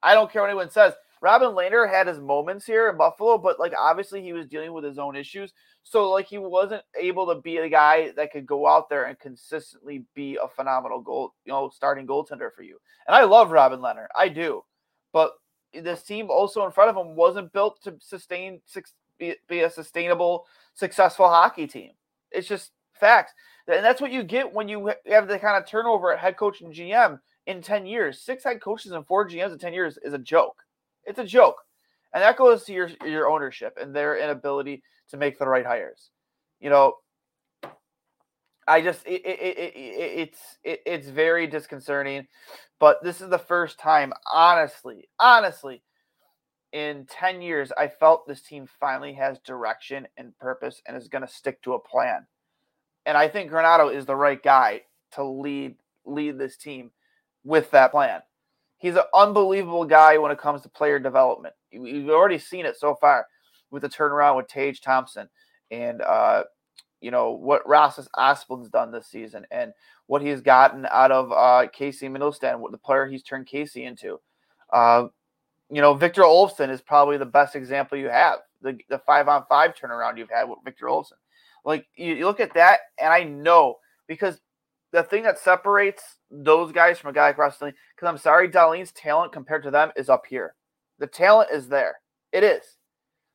I 0.02 0.14
don't 0.14 0.30
care 0.30 0.42
what 0.42 0.48
anyone 0.48 0.70
says. 0.70 0.94
Robin 1.20 1.50
Lehner 1.50 1.90
had 1.90 2.06
his 2.06 2.18
moments 2.18 2.64
here 2.64 2.88
in 2.88 2.96
Buffalo, 2.96 3.38
but 3.38 3.58
like 3.58 3.72
obviously 3.78 4.22
he 4.22 4.32
was 4.32 4.46
dealing 4.46 4.72
with 4.72 4.84
his 4.84 4.98
own 4.98 5.16
issues. 5.16 5.52
So 5.82 6.10
like 6.10 6.26
he 6.26 6.38
wasn't 6.38 6.82
able 6.98 7.26
to 7.26 7.40
be 7.40 7.58
a 7.58 7.68
guy 7.68 8.12
that 8.16 8.32
could 8.32 8.46
go 8.46 8.66
out 8.66 8.88
there 8.88 9.04
and 9.04 9.18
consistently 9.18 10.04
be 10.14 10.38
a 10.42 10.48
phenomenal 10.48 11.00
goal, 11.00 11.34
you 11.44 11.52
know, 11.52 11.70
starting 11.70 12.06
goaltender 12.06 12.52
for 12.52 12.62
you. 12.62 12.78
And 13.06 13.16
I 13.16 13.24
love 13.24 13.50
Robin 13.50 13.80
Lehner. 13.80 14.06
I 14.16 14.28
do. 14.28 14.64
But 15.12 15.32
this 15.72 16.02
team 16.02 16.30
also 16.30 16.64
in 16.64 16.72
front 16.72 16.90
of 16.90 16.96
him 16.96 17.14
wasn't 17.14 17.52
built 17.52 17.82
to 17.82 17.96
sustain 18.00 18.60
be 19.18 19.60
a 19.60 19.70
sustainable, 19.70 20.46
successful 20.74 21.28
hockey 21.28 21.66
team. 21.66 21.90
It's 22.30 22.46
just 22.46 22.70
facts. 22.92 23.32
And 23.66 23.84
that's 23.84 24.00
what 24.00 24.12
you 24.12 24.22
get 24.22 24.52
when 24.52 24.68
you 24.68 24.92
have 25.06 25.28
the 25.28 25.38
kind 25.38 25.56
of 25.56 25.68
turnover 25.68 26.12
at 26.12 26.20
head 26.20 26.36
coach 26.36 26.60
and 26.60 26.72
GM 26.72 27.18
in 27.46 27.62
10 27.62 27.86
years. 27.86 28.20
Six 28.20 28.44
head 28.44 28.60
coaches 28.60 28.92
and 28.92 29.06
four 29.06 29.28
GMs 29.28 29.52
in 29.52 29.58
10 29.58 29.74
years 29.74 29.98
is 30.02 30.12
a 30.12 30.18
joke. 30.18 30.62
It's 31.04 31.18
a 31.18 31.24
joke. 31.24 31.56
And 32.14 32.22
that 32.22 32.36
goes 32.36 32.64
to 32.64 32.72
your 32.72 32.90
your 33.04 33.28
ownership 33.28 33.76
and 33.80 33.94
their 33.94 34.16
inability 34.16 34.82
to 35.10 35.16
make 35.16 35.38
the 35.38 35.46
right 35.48 35.66
hires. 35.66 36.10
You 36.60 36.70
know, 36.70 36.94
I 38.66 38.80
just 38.82 39.06
it, 39.06 39.24
it, 39.24 39.58
it, 39.58 39.72
it's 39.76 40.58
it, 40.64 40.82
it's 40.86 41.08
very 41.08 41.46
disconcerting, 41.46 42.26
but 42.78 43.02
this 43.02 43.20
is 43.20 43.30
the 43.30 43.38
first 43.38 43.78
time, 43.78 44.12
honestly, 44.32 45.08
honestly, 45.18 45.82
in 46.72 47.06
ten 47.10 47.40
years, 47.42 47.72
I 47.76 47.88
felt 47.88 48.26
this 48.26 48.42
team 48.42 48.66
finally 48.80 49.14
has 49.14 49.38
direction 49.40 50.06
and 50.16 50.36
purpose 50.38 50.82
and 50.86 50.96
is 50.96 51.08
going 51.08 51.26
to 51.26 51.32
stick 51.32 51.62
to 51.62 51.74
a 51.74 51.78
plan. 51.78 52.26
And 53.06 53.16
I 53.16 53.28
think 53.28 53.50
Granato 53.50 53.94
is 53.94 54.04
the 54.04 54.16
right 54.16 54.42
guy 54.42 54.82
to 55.12 55.24
lead 55.24 55.76
lead 56.04 56.38
this 56.38 56.56
team 56.56 56.90
with 57.44 57.70
that 57.70 57.90
plan. 57.90 58.20
He's 58.78 58.96
an 58.96 59.02
unbelievable 59.14 59.84
guy 59.84 60.18
when 60.18 60.30
it 60.30 60.38
comes 60.38 60.62
to 60.62 60.68
player 60.68 60.98
development. 60.98 61.54
We've 61.76 62.08
already 62.08 62.38
seen 62.38 62.64
it 62.64 62.76
so 62.78 62.94
far 62.94 63.26
with 63.70 63.82
the 63.82 63.88
turnaround 63.88 64.36
with 64.36 64.48
Tage 64.48 64.80
Thompson 64.80 65.28
and 65.70 66.00
uh, 66.00 66.44
you 67.00 67.10
know 67.10 67.32
what 67.32 67.68
Rasmus 67.68 68.08
Asplund's 68.16 68.70
done 68.70 68.90
this 68.90 69.06
season 69.06 69.46
and 69.50 69.72
what 70.06 70.22
he's 70.22 70.40
gotten 70.40 70.86
out 70.90 71.12
of 71.12 71.30
uh, 71.32 71.68
Casey 71.72 72.08
Mittelstadt, 72.08 72.58
what 72.58 72.72
the 72.72 72.78
player 72.78 73.06
he's 73.06 73.22
turned 73.22 73.46
Casey 73.46 73.84
into. 73.84 74.18
Uh, 74.72 75.08
you 75.70 75.82
know, 75.82 75.94
Victor 75.94 76.22
Olofsson 76.22 76.70
is 76.70 76.80
probably 76.80 77.18
the 77.18 77.26
best 77.26 77.54
example 77.54 77.98
you 77.98 78.08
have. 78.08 78.38
The 78.62 78.78
the 78.88 78.98
five 79.00 79.28
on 79.28 79.44
five 79.48 79.74
turnaround 79.74 80.18
you've 80.18 80.30
had 80.30 80.48
with 80.48 80.58
Victor 80.64 80.86
Olofsson. 80.86 81.12
Like 81.64 81.86
you, 81.94 82.14
you 82.14 82.26
look 82.26 82.40
at 82.40 82.54
that, 82.54 82.80
and 82.98 83.12
I 83.12 83.24
know 83.24 83.76
because 84.06 84.40
the 84.92 85.02
thing 85.02 85.22
that 85.24 85.38
separates 85.38 86.02
those 86.30 86.72
guys 86.72 86.98
from 86.98 87.10
a 87.10 87.14
guy 87.14 87.28
across 87.28 87.58
the 87.58 87.66
league, 87.66 87.74
because 87.94 88.08
I'm 88.08 88.18
sorry, 88.18 88.48
Dahlin's 88.48 88.92
talent 88.92 89.32
compared 89.32 89.62
to 89.64 89.70
them 89.70 89.92
is 89.96 90.08
up 90.08 90.24
here. 90.28 90.54
The 90.98 91.06
talent 91.06 91.50
is 91.52 91.68
there. 91.68 91.96
It 92.32 92.42
is. 92.42 92.62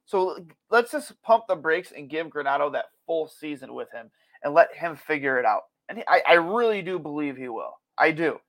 So 0.05 0.37
let's 0.69 0.91
just 0.91 1.21
pump 1.21 1.45
the 1.47 1.55
brakes 1.55 1.93
and 1.95 2.09
give 2.09 2.27
Granato 2.27 2.71
that 2.73 2.85
full 3.05 3.27
season 3.27 3.73
with 3.73 3.91
him 3.91 4.11
and 4.43 4.53
let 4.53 4.73
him 4.75 4.95
figure 4.95 5.39
it 5.39 5.45
out. 5.45 5.63
And 5.89 6.03
I, 6.07 6.21
I 6.27 6.33
really 6.33 6.81
do 6.81 6.99
believe 6.99 7.37
he 7.37 7.49
will. 7.49 7.79
I 7.97 8.11
do. 8.11 8.39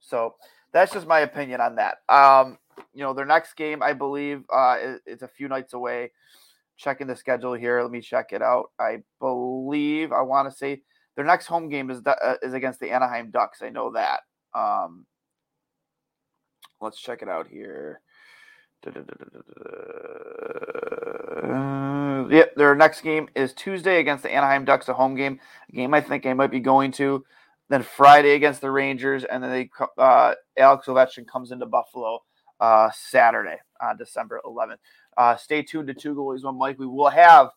So 0.00 0.34
that's 0.72 0.92
just 0.92 1.06
my 1.06 1.20
opinion 1.20 1.60
on 1.60 1.76
that. 1.76 1.98
Um, 2.08 2.58
you 2.94 3.02
know, 3.02 3.12
their 3.12 3.26
next 3.26 3.54
game, 3.54 3.82
I 3.82 3.92
believe, 3.92 4.44
uh, 4.52 4.78
is 5.06 5.22
a 5.22 5.28
few 5.28 5.48
nights 5.48 5.74
away. 5.74 6.12
Checking 6.76 7.06
the 7.06 7.16
schedule 7.16 7.52
here. 7.52 7.82
Let 7.82 7.90
me 7.90 8.00
check 8.00 8.32
it 8.32 8.40
out. 8.40 8.70
I 8.78 9.02
believe 9.18 10.12
I 10.12 10.22
want 10.22 10.50
to 10.50 10.56
say 10.56 10.82
their 11.20 11.26
next 11.26 11.46
home 11.48 11.68
game 11.68 11.90
is 11.90 12.00
uh, 12.06 12.36
is 12.40 12.54
against 12.54 12.80
the 12.80 12.90
Anaheim 12.90 13.30
Ducks. 13.30 13.60
I 13.60 13.68
know 13.68 13.92
that. 13.92 14.20
Um, 14.54 15.04
let's 16.80 16.98
check 16.98 17.20
it 17.20 17.28
out 17.28 17.46
here. 17.46 18.00
Uh, 18.86 18.90
yep, 22.30 22.54
their 22.54 22.74
next 22.74 23.02
game 23.02 23.28
is 23.36 23.52
Tuesday 23.52 24.00
against 24.00 24.22
the 24.22 24.32
Anaheim 24.32 24.64
Ducks, 24.64 24.88
a 24.88 24.94
home 24.94 25.14
game. 25.14 25.38
A 25.68 25.76
game 25.76 25.92
I 25.92 26.00
think 26.00 26.24
I 26.24 26.32
might 26.32 26.50
be 26.50 26.60
going 26.60 26.90
to. 26.92 27.22
Then 27.68 27.82
Friday 27.82 28.30
against 28.30 28.62
the 28.62 28.70
Rangers, 28.70 29.24
and 29.24 29.44
then 29.44 29.50
they 29.50 29.68
uh, 29.98 30.36
Alex 30.56 30.86
Ovechkin 30.86 31.28
comes 31.28 31.52
into 31.52 31.66
Buffalo 31.66 32.20
uh, 32.60 32.88
Saturday 32.94 33.58
on 33.78 33.98
December 33.98 34.40
11th. 34.46 34.78
Uh, 35.18 35.36
stay 35.36 35.62
tuned 35.62 35.88
to 35.88 35.94
Two 35.94 36.14
Goalies 36.14 36.44
One 36.44 36.58
Mic. 36.58 36.78
We 36.78 36.86
will 36.86 37.10
have 37.10 37.50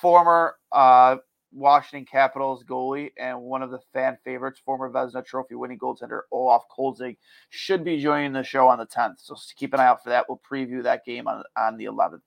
former 0.00 0.56
uh, 0.72 1.16
Washington 1.54 2.04
Capitals 2.04 2.64
goalie 2.64 3.12
and 3.16 3.40
one 3.40 3.62
of 3.62 3.70
the 3.70 3.78
fan 3.92 4.18
favorites, 4.24 4.60
former 4.64 4.90
Vezina 4.90 5.24
Trophy 5.24 5.54
winning 5.54 5.78
goaltender 5.78 6.22
Olaf 6.32 6.62
Kolzig, 6.76 7.16
should 7.50 7.84
be 7.84 8.02
joining 8.02 8.32
the 8.32 8.42
show 8.42 8.66
on 8.68 8.78
the 8.78 8.86
10th. 8.86 9.16
So 9.18 9.36
keep 9.56 9.72
an 9.72 9.80
eye 9.80 9.86
out 9.86 10.02
for 10.02 10.10
that. 10.10 10.26
We'll 10.28 10.40
preview 10.50 10.82
that 10.82 11.04
game 11.04 11.28
on, 11.28 11.44
on 11.56 11.76
the 11.76 11.84
11th. 11.84 12.20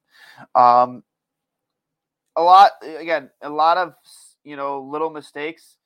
Um, 0.56 1.04
a 2.36 2.42
lot, 2.42 2.72
again, 2.82 3.30
a 3.42 3.50
lot 3.50 3.78
of, 3.78 3.94
you 4.44 4.56
know, 4.56 4.82
little 4.82 5.10
mistakes 5.10 5.78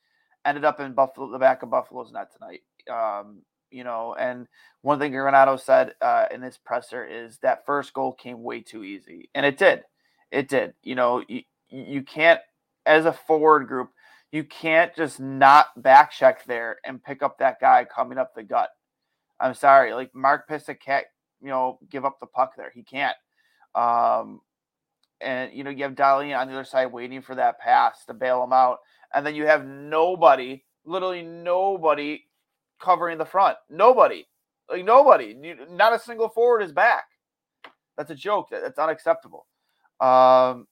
ended 0.44 0.64
up 0.64 0.80
in 0.80 0.92
Buffalo, 0.92 1.30
the 1.30 1.38
back 1.38 1.62
of 1.62 1.70
Buffalo's 1.70 2.12
net 2.12 2.28
tonight. 2.32 2.62
Um, 2.90 3.42
you 3.70 3.84
know, 3.84 4.14
and 4.14 4.46
one 4.82 4.98
thing 4.98 5.12
Granato 5.12 5.58
said 5.58 5.94
uh, 6.00 6.26
in 6.30 6.40
this 6.40 6.58
presser 6.58 7.04
is 7.04 7.38
that 7.38 7.66
first 7.66 7.92
goal 7.94 8.12
came 8.12 8.42
way 8.42 8.60
too 8.60 8.84
easy, 8.84 9.30
and 9.34 9.46
it 9.46 9.56
did. 9.56 9.82
It 10.30 10.48
did. 10.48 10.74
You 10.82 10.94
know, 10.94 11.24
you, 11.26 11.42
you 11.70 12.02
can't 12.02 12.40
as 12.86 13.04
a 13.04 13.12
forward 13.12 13.68
group, 13.68 13.90
you 14.30 14.44
can't 14.44 14.94
just 14.96 15.20
not 15.20 15.66
back 15.82 16.10
check 16.10 16.44
there 16.46 16.78
and 16.84 17.02
pick 17.02 17.22
up 17.22 17.38
that 17.38 17.60
guy 17.60 17.84
coming 17.84 18.18
up 18.18 18.34
the 18.34 18.42
gut. 18.42 18.70
I'm 19.38 19.54
sorry, 19.54 19.92
like 19.92 20.14
Mark 20.14 20.48
Pysyk 20.48 20.80
can't, 20.80 21.06
you 21.40 21.48
know, 21.48 21.78
give 21.90 22.04
up 22.04 22.18
the 22.20 22.26
puck 22.26 22.52
there. 22.56 22.72
He 22.74 22.82
can't. 22.82 23.16
Um, 23.74 24.40
and 25.20 25.52
you 25.52 25.64
know, 25.64 25.70
you 25.70 25.84
have 25.84 25.94
Dahlin 25.94 26.36
on 26.36 26.48
the 26.48 26.54
other 26.54 26.64
side 26.64 26.92
waiting 26.92 27.22
for 27.22 27.34
that 27.34 27.58
pass 27.58 28.04
to 28.06 28.14
bail 28.14 28.42
him 28.42 28.52
out, 28.52 28.78
and 29.14 29.24
then 29.24 29.34
you 29.34 29.46
have 29.46 29.66
nobody, 29.66 30.64
literally 30.84 31.22
nobody, 31.22 32.24
covering 32.80 33.18
the 33.18 33.24
front. 33.24 33.56
Nobody, 33.70 34.26
like 34.70 34.84
nobody, 34.84 35.36
not 35.70 35.94
a 35.94 35.98
single 35.98 36.28
forward 36.28 36.62
is 36.62 36.72
back. 36.72 37.04
That's 37.96 38.10
a 38.10 38.14
joke. 38.14 38.48
That's 38.50 38.78
unacceptable. 38.78 39.46
Um, 40.00 40.66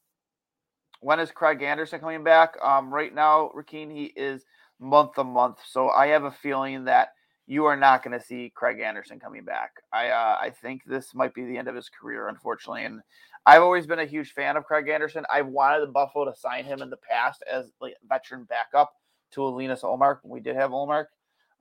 when 1.00 1.20
is 1.20 1.30
Craig 1.30 1.62
Anderson 1.62 2.00
coming 2.00 2.22
back? 2.22 2.56
Um, 2.62 2.92
right 2.92 3.14
now, 3.14 3.50
Rakeen, 3.56 3.92
he 3.92 4.04
is 4.16 4.44
month 4.78 5.14
to 5.14 5.24
month. 5.24 5.58
So 5.66 5.90
I 5.90 6.08
have 6.08 6.24
a 6.24 6.30
feeling 6.30 6.84
that 6.84 7.10
you 7.46 7.64
are 7.64 7.76
not 7.76 8.04
going 8.04 8.18
to 8.18 8.24
see 8.24 8.52
Craig 8.54 8.80
Anderson 8.80 9.18
coming 9.18 9.44
back. 9.44 9.72
I 9.92 10.08
uh, 10.08 10.38
I 10.40 10.50
think 10.50 10.82
this 10.84 11.14
might 11.14 11.34
be 11.34 11.44
the 11.44 11.58
end 11.58 11.68
of 11.68 11.74
his 11.74 11.88
career, 11.88 12.28
unfortunately. 12.28 12.84
And 12.84 13.00
I've 13.44 13.62
always 13.62 13.86
been 13.86 13.98
a 13.98 14.06
huge 14.06 14.32
fan 14.32 14.56
of 14.56 14.64
Craig 14.64 14.88
Anderson. 14.88 15.24
I've 15.32 15.48
wanted 15.48 15.80
the 15.80 15.92
Buffalo 15.92 16.26
to 16.26 16.38
sign 16.38 16.64
him 16.64 16.82
in 16.82 16.90
the 16.90 16.96
past 16.96 17.42
as 17.50 17.72
like 17.80 17.96
veteran 18.08 18.44
backup 18.44 18.92
to 19.32 19.44
Linus 19.44 19.82
Ullmark 19.82 20.18
when 20.22 20.32
we 20.32 20.40
did 20.40 20.56
have 20.56 20.70
Ullmark. 20.70 21.06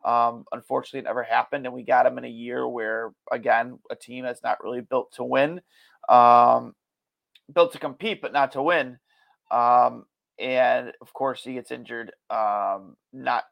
Um, 0.05 0.45
unfortunately, 0.51 0.99
it 0.99 1.05
never 1.05 1.23
happened, 1.23 1.65
and 1.65 1.73
we 1.73 1.83
got 1.83 2.05
him 2.05 2.17
in 2.17 2.23
a 2.23 2.29
year 2.29 2.67
where, 2.67 3.11
again, 3.31 3.79
a 3.89 3.95
team 3.95 4.23
that's 4.23 4.43
not 4.43 4.63
really 4.63 4.81
built 4.81 5.11
to 5.13 5.23
win, 5.23 5.59
um, 6.07 6.73
built 7.53 7.73
to 7.73 7.79
compete 7.79 8.21
but 8.21 8.31
not 8.31 8.53
to 8.53 8.61
win. 8.61 8.97
Um, 9.51 10.05
and 10.37 10.93
of 11.01 11.13
course, 11.13 11.43
he 11.43 11.53
gets 11.53 11.71
injured. 11.71 12.11
Um, 12.29 12.95
not 13.11 13.43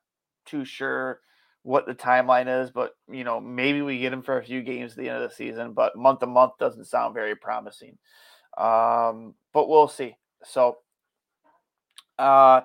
too 0.46 0.66
sure 0.66 1.20
what 1.64 1.86
the 1.86 1.96
timeline 1.96 2.64
is, 2.64 2.72
but 2.72 2.92
you 3.10 3.24
know, 3.24 3.42
maybe 3.42 3.82
we 3.82 4.00
get 4.00 4.14
him 4.14 4.22
for 4.22 4.38
a 4.38 4.46
few 4.46 4.62
games 4.62 4.94
at 4.94 4.98
the 5.00 5.10
end 5.10 5.22
of 5.22 5.30
the 5.30 5.36
season, 5.36 5.74
but 5.74 5.98
month 5.98 6.20
to 6.20 6.28
month 6.28 6.54
doesn't 6.60 6.86
sound 6.86 7.14
very 7.14 7.36
promising. 7.36 7.98
Um, 8.58 9.34
but 9.54 9.68
we'll 9.68 9.90
see. 9.90 10.16
So, 10.46 10.78
uh, 12.18 12.62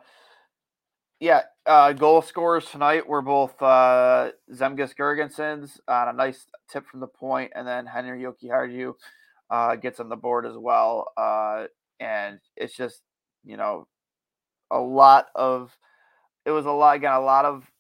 yeah, 1.19 1.43
uh, 1.67 1.93
goal 1.93 2.23
scorers 2.23 2.67
tonight 2.67 3.07
were 3.07 3.23
both 3.23 3.61
uh, 3.63 4.31
Zemgus 4.53 4.95
Girgensons 4.97 5.79
on 5.89 6.09
a 6.09 6.13
nice 6.13 6.47
tip 6.71 6.87
from 6.87 7.01
the 7.01 7.07
point, 7.07 7.53
and 7.55 7.67
then 7.67 7.87
Henry 7.87 8.23
Jokiharju 8.23 8.95
uh, 9.51 9.77
gets 9.77 10.01
on 10.01 10.09
the 10.09 10.17
board 10.17 10.47
as 10.47 10.57
well. 10.57 11.13
Uh, 11.17 11.67
and 12.01 12.39
it's 12.57 12.77
just 12.77 13.03
you 13.45 13.57
know, 13.57 13.87
a 14.71 14.79
lot 14.79 15.27
of 15.35 15.77
it 16.45 16.51
was 16.51 16.67
a 16.67 16.71
lot 16.71 16.97
again, 16.97 17.13
a 17.13 17.21
lot 17.21 17.45
of 17.45 17.71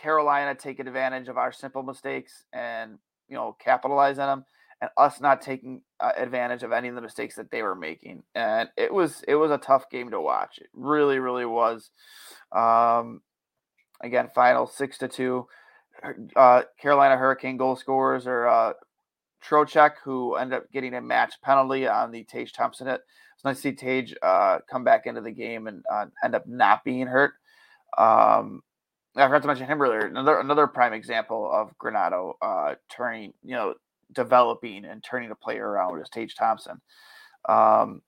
Carolina 0.00 0.54
taking 0.54 0.86
advantage 0.86 1.28
of 1.28 1.36
our 1.36 1.52
simple 1.52 1.82
mistakes 1.82 2.44
and 2.52 2.98
you 3.28 3.36
know 3.36 3.56
capitalize 3.60 4.18
on 4.18 4.28
them, 4.28 4.44
and 4.80 4.90
us 4.96 5.20
not 5.20 5.42
taking 5.42 5.82
uh, 6.00 6.12
advantage 6.16 6.62
of 6.62 6.72
any 6.72 6.88
of 6.88 6.94
the 6.94 7.00
mistakes 7.00 7.36
that 7.36 7.50
they 7.50 7.62
were 7.62 7.74
making. 7.74 8.22
And 8.34 8.68
it 8.76 8.92
was 8.92 9.22
it 9.28 9.36
was 9.36 9.50
a 9.50 9.58
tough 9.58 9.90
game 9.90 10.10
to 10.10 10.20
watch. 10.20 10.58
It 10.58 10.68
really 10.72 11.18
really 11.18 11.46
was. 11.46 11.90
Um, 12.52 13.20
again, 14.00 14.28
final 14.34 14.66
six 14.66 14.98
to 14.98 15.08
two. 15.08 15.46
Uh, 16.34 16.62
Carolina 16.80 17.16
Hurricane 17.16 17.58
goal 17.58 17.76
scorers 17.76 18.26
are 18.26 18.48
uh, 18.48 18.72
Trocheck, 19.46 19.92
who 20.04 20.36
ended 20.36 20.58
up 20.58 20.70
getting 20.72 20.94
a 20.94 21.00
match 21.00 21.34
penalty 21.42 21.86
on 21.86 22.10
the 22.10 22.24
Tage 22.24 22.52
Thompson 22.52 22.86
hit. 22.86 23.00
It's 23.34 23.44
nice 23.44 23.56
to 23.56 23.62
see 23.62 23.72
Tage 23.72 24.14
uh, 24.22 24.58
come 24.70 24.84
back 24.84 25.06
into 25.06 25.20
the 25.20 25.30
game 25.30 25.66
and 25.66 25.82
uh, 25.90 26.06
end 26.22 26.34
up 26.34 26.46
not 26.46 26.84
being 26.84 27.06
hurt. 27.06 27.32
Um, 27.96 28.62
I 29.16 29.26
forgot 29.26 29.42
to 29.42 29.48
mention 29.48 29.66
him 29.66 29.80
earlier. 29.82 30.06
Another 30.06 30.38
another 30.38 30.66
prime 30.66 30.92
example 30.92 31.50
of 31.52 31.76
Granato 31.78 32.34
uh, 32.40 32.74
turning, 32.88 33.32
you 33.42 33.54
know, 33.54 33.74
developing 34.12 34.84
and 34.84 35.02
turning 35.02 35.30
a 35.30 35.34
player 35.34 35.66
around 35.66 36.00
is 36.00 36.08
Tage 36.08 36.34
Thompson. 36.34 36.80
Um, 37.48 38.02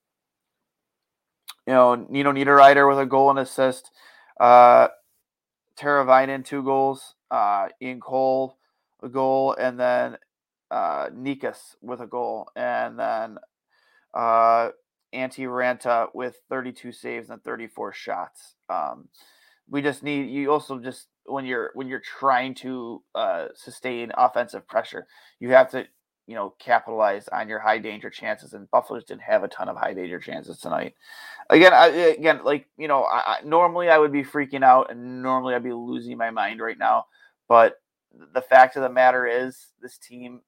you 1.67 1.73
know, 1.73 1.95
Nino 1.95 2.31
Niederreiter 2.31 2.87
with 2.87 2.99
a 2.99 3.05
goal 3.05 3.29
and 3.29 3.39
assist. 3.39 3.91
Uh, 4.39 4.89
Teravainen, 5.77 6.45
two 6.45 6.63
goals. 6.63 7.15
Uh, 7.31 7.69
Ian 7.81 7.99
Cole, 7.99 8.57
a 9.01 9.09
goal. 9.09 9.53
And 9.53 9.79
then 9.79 10.17
uh, 10.73 11.09
Necas 11.11 11.75
with 11.81 12.01
a 12.01 12.07
goal. 12.07 12.49
And 12.55 12.97
then 12.97 13.37
uh, 14.13 14.69
Antti 15.13 15.45
Raanta 15.45 16.07
with 16.15 16.37
32 16.49 16.91
saves 16.91 17.29
and 17.29 17.43
34 17.43 17.93
shots. 17.93 18.55
Um, 18.69 19.07
we 19.69 19.81
just 19.81 20.01
need 20.03 20.29
you 20.29 20.51
also 20.51 20.79
just 20.79 21.07
when 21.25 21.45
you're 21.45 21.71
when 21.73 21.87
you're 21.87 22.01
trying 22.01 22.55
to 22.55 23.01
uh, 23.15 23.47
sustain 23.55 24.11
offensive 24.17 24.67
pressure, 24.67 25.07
you 25.39 25.51
have 25.51 25.69
to 25.71 25.85
you 26.25 26.35
know 26.35 26.53
capitalize 26.59 27.27
on 27.29 27.47
your 27.47 27.59
high 27.59 27.77
danger 27.77 28.09
chances. 28.09 28.53
And 28.53 28.69
Buffalo 28.71 28.99
didn't 28.99 29.21
have 29.21 29.43
a 29.43 29.47
ton 29.47 29.69
of 29.69 29.77
high 29.77 29.93
danger 29.93 30.19
chances 30.19 30.59
tonight. 30.59 30.95
Again, 31.49 31.73
I, 31.73 31.87
again, 31.87 32.41
like 32.43 32.67
you 32.77 32.87
know, 32.87 33.03
I, 33.03 33.23
I, 33.25 33.37
normally 33.45 33.89
I 33.89 33.99
would 33.99 34.11
be 34.11 34.23
freaking 34.23 34.63
out, 34.63 34.91
and 34.91 35.21
normally 35.21 35.53
I'd 35.53 35.63
be 35.63 35.71
losing 35.71 36.17
my 36.17 36.31
mind 36.31 36.59
right 36.59 36.77
now. 36.77 37.05
But 37.47 37.75
the 38.33 38.41
fact 38.41 38.75
of 38.75 38.81
the 38.81 38.89
matter 38.89 39.27
is, 39.27 39.67
this 39.81 39.97
team. 39.97 40.41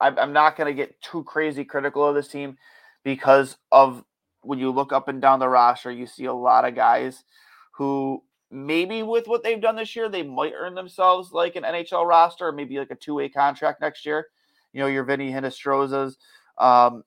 I'm 0.00 0.32
not 0.32 0.56
going 0.56 0.66
to 0.66 0.74
get 0.74 1.00
too 1.00 1.24
crazy 1.24 1.64
critical 1.64 2.06
of 2.06 2.14
this 2.14 2.28
team 2.28 2.56
because 3.04 3.56
of 3.72 4.04
when 4.42 4.58
you 4.58 4.70
look 4.70 4.92
up 4.92 5.08
and 5.08 5.20
down 5.20 5.38
the 5.38 5.48
roster, 5.48 5.90
you 5.90 6.06
see 6.06 6.26
a 6.26 6.34
lot 6.34 6.64
of 6.64 6.74
guys 6.74 7.24
who 7.72 8.22
maybe 8.50 9.02
with 9.02 9.26
what 9.26 9.42
they've 9.42 9.60
done 9.60 9.76
this 9.76 9.96
year, 9.96 10.08
they 10.08 10.22
might 10.22 10.52
earn 10.54 10.74
themselves 10.74 11.32
like 11.32 11.56
an 11.56 11.64
NHL 11.64 12.06
roster 12.06 12.48
or 12.48 12.52
maybe 12.52 12.78
like 12.78 12.90
a 12.90 12.94
two 12.94 13.14
way 13.14 13.28
contract 13.28 13.80
next 13.80 14.06
year. 14.06 14.26
You 14.72 14.80
know, 14.80 14.86
your 14.86 15.04
Vinny 15.04 15.30
Hinostrozas, 15.30 16.16
um, 16.58 17.02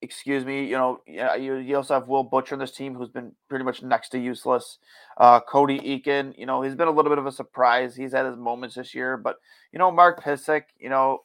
excuse 0.00 0.44
me, 0.44 0.64
you 0.66 0.76
know, 0.76 1.00
you, 1.06 1.56
you 1.56 1.76
also 1.76 1.94
have 1.94 2.08
Will 2.08 2.24
Butcher 2.24 2.54
in 2.54 2.60
this 2.60 2.72
team 2.72 2.94
who's 2.94 3.08
been 3.08 3.32
pretty 3.48 3.64
much 3.64 3.82
next 3.82 4.10
to 4.10 4.18
useless. 4.18 4.78
Uh, 5.16 5.40
Cody 5.40 5.78
Eakin, 5.80 6.36
you 6.38 6.46
know, 6.46 6.62
he's 6.62 6.74
been 6.74 6.88
a 6.88 6.92
little 6.92 7.10
bit 7.10 7.18
of 7.18 7.26
a 7.26 7.32
surprise. 7.32 7.94
He's 7.94 8.12
had 8.12 8.26
his 8.26 8.36
moments 8.36 8.76
this 8.76 8.94
year, 8.94 9.16
but 9.16 9.36
you 9.72 9.78
know, 9.78 9.90
Mark 9.90 10.22
Pysyk, 10.22 10.64
you 10.78 10.88
know, 10.90 11.20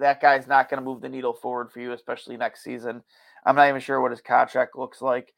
that 0.00 0.20
guy's 0.20 0.46
not 0.46 0.68
going 0.68 0.80
to 0.80 0.84
move 0.84 1.00
the 1.00 1.08
needle 1.08 1.32
forward 1.32 1.70
for 1.70 1.80
you, 1.80 1.92
especially 1.92 2.36
next 2.36 2.62
season. 2.62 3.02
I'm 3.44 3.56
not 3.56 3.68
even 3.68 3.80
sure 3.80 4.00
what 4.00 4.10
his 4.10 4.20
contract 4.20 4.76
looks 4.76 5.00
like. 5.00 5.32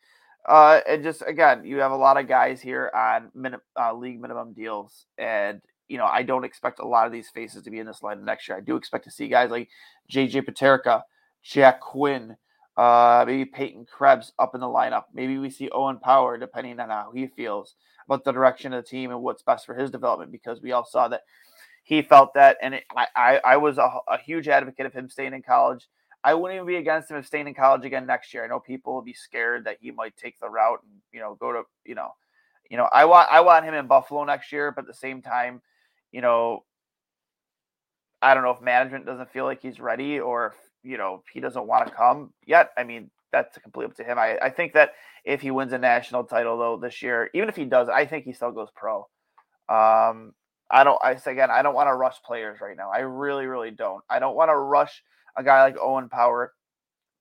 Uh, 0.48 0.80
and 0.88 1.02
just 1.02 1.22
again, 1.26 1.64
you 1.64 1.78
have 1.78 1.92
a 1.92 1.96
lot 1.96 2.16
of 2.16 2.26
guys 2.26 2.60
here 2.60 2.90
on 2.94 3.30
uh, 3.78 3.94
league 3.94 4.20
minimum 4.20 4.52
deals, 4.52 5.06
and 5.16 5.60
you 5.86 5.98
know 5.98 6.06
I 6.06 6.22
don't 6.22 6.44
expect 6.44 6.80
a 6.80 6.86
lot 6.86 7.06
of 7.06 7.12
these 7.12 7.28
faces 7.28 7.62
to 7.62 7.70
be 7.70 7.78
in 7.78 7.86
this 7.86 8.02
line 8.02 8.24
next 8.24 8.48
year. 8.48 8.58
I 8.58 8.60
do 8.60 8.74
expect 8.76 9.04
to 9.04 9.10
see 9.10 9.28
guys 9.28 9.50
like 9.50 9.68
JJ 10.10 10.42
Peterka, 10.42 11.02
Jack 11.44 11.80
Quinn, 11.80 12.36
uh, 12.76 13.24
maybe 13.24 13.44
Peyton 13.44 13.86
Krebs 13.86 14.32
up 14.38 14.54
in 14.54 14.60
the 14.60 14.66
lineup. 14.66 15.04
Maybe 15.14 15.38
we 15.38 15.48
see 15.48 15.70
Owen 15.70 15.98
Power, 16.00 16.36
depending 16.38 16.80
on 16.80 16.88
how 16.88 17.12
he 17.14 17.28
feels 17.28 17.76
about 18.06 18.24
the 18.24 18.32
direction 18.32 18.72
of 18.72 18.82
the 18.82 18.88
team 18.88 19.12
and 19.12 19.22
what's 19.22 19.42
best 19.42 19.64
for 19.64 19.76
his 19.76 19.92
development. 19.92 20.32
Because 20.32 20.60
we 20.60 20.72
all 20.72 20.84
saw 20.84 21.06
that 21.06 21.22
he 21.82 22.02
felt 22.02 22.34
that, 22.34 22.58
and 22.62 22.74
it, 22.74 22.84
I, 22.96 23.40
I, 23.44 23.56
was 23.56 23.78
a, 23.78 23.90
a 24.08 24.18
huge 24.18 24.48
advocate 24.48 24.86
of 24.86 24.92
him 24.92 25.08
staying 25.08 25.34
in 25.34 25.42
college 25.42 25.88
I 26.24 26.34
wouldn't 26.34 26.56
even 26.56 26.66
be 26.66 26.76
against 26.76 27.10
him 27.10 27.16
if 27.16 27.26
staying 27.26 27.48
in 27.48 27.54
college 27.54 27.84
again 27.84 28.06
next 28.06 28.32
year. 28.32 28.44
I 28.44 28.48
know 28.48 28.60
people 28.60 28.94
will 28.94 29.02
be 29.02 29.14
scared 29.14 29.64
that 29.64 29.78
he 29.80 29.90
might 29.90 30.16
take 30.16 30.38
the 30.38 30.48
route 30.48 30.80
and 30.82 31.00
you 31.12 31.20
know 31.20 31.34
go 31.34 31.52
to 31.52 31.62
you 31.84 31.94
know, 31.94 32.14
you 32.70 32.76
know 32.76 32.88
I 32.92 33.04
want 33.06 33.28
I 33.30 33.40
want 33.40 33.64
him 33.64 33.74
in 33.74 33.86
Buffalo 33.86 34.24
next 34.24 34.52
year, 34.52 34.70
but 34.70 34.82
at 34.82 34.86
the 34.86 34.94
same 34.94 35.20
time, 35.20 35.60
you 36.12 36.20
know, 36.20 36.64
I 38.20 38.34
don't 38.34 38.44
know 38.44 38.50
if 38.50 38.60
management 38.60 39.06
doesn't 39.06 39.32
feel 39.32 39.44
like 39.44 39.60
he's 39.60 39.80
ready 39.80 40.20
or 40.20 40.48
if 40.48 40.54
you 40.84 40.96
know 40.96 41.24
he 41.32 41.40
doesn't 41.40 41.66
want 41.66 41.88
to 41.88 41.92
come 41.92 42.32
yet. 42.46 42.70
I 42.76 42.84
mean 42.84 43.10
that's 43.32 43.58
completely 43.58 43.90
up 43.90 43.96
to 43.96 44.04
him. 44.04 44.18
I, 44.18 44.38
I 44.40 44.50
think 44.50 44.74
that 44.74 44.92
if 45.24 45.40
he 45.40 45.50
wins 45.50 45.72
a 45.72 45.78
national 45.78 46.24
title 46.24 46.56
though 46.56 46.76
this 46.76 47.02
year, 47.02 47.30
even 47.34 47.48
if 47.48 47.56
he 47.56 47.64
does, 47.64 47.88
I 47.88 48.06
think 48.06 48.26
he 48.26 48.32
still 48.32 48.52
goes 48.52 48.68
pro. 48.76 49.08
Um, 49.68 50.34
I 50.72 50.84
don't. 50.84 50.98
I 51.04 51.16
say 51.16 51.32
again, 51.32 51.50
I 51.50 51.62
don't 51.62 51.74
want 51.74 51.88
to 51.88 51.94
rush 51.94 52.16
players 52.24 52.60
right 52.60 52.76
now. 52.76 52.90
I 52.90 53.00
really, 53.00 53.46
really 53.46 53.70
don't. 53.70 54.02
I 54.08 54.18
don't 54.18 54.34
want 54.34 54.50
to 54.50 54.56
rush 54.56 55.02
a 55.36 55.44
guy 55.44 55.62
like 55.62 55.76
Owen 55.78 56.08
Power 56.08 56.54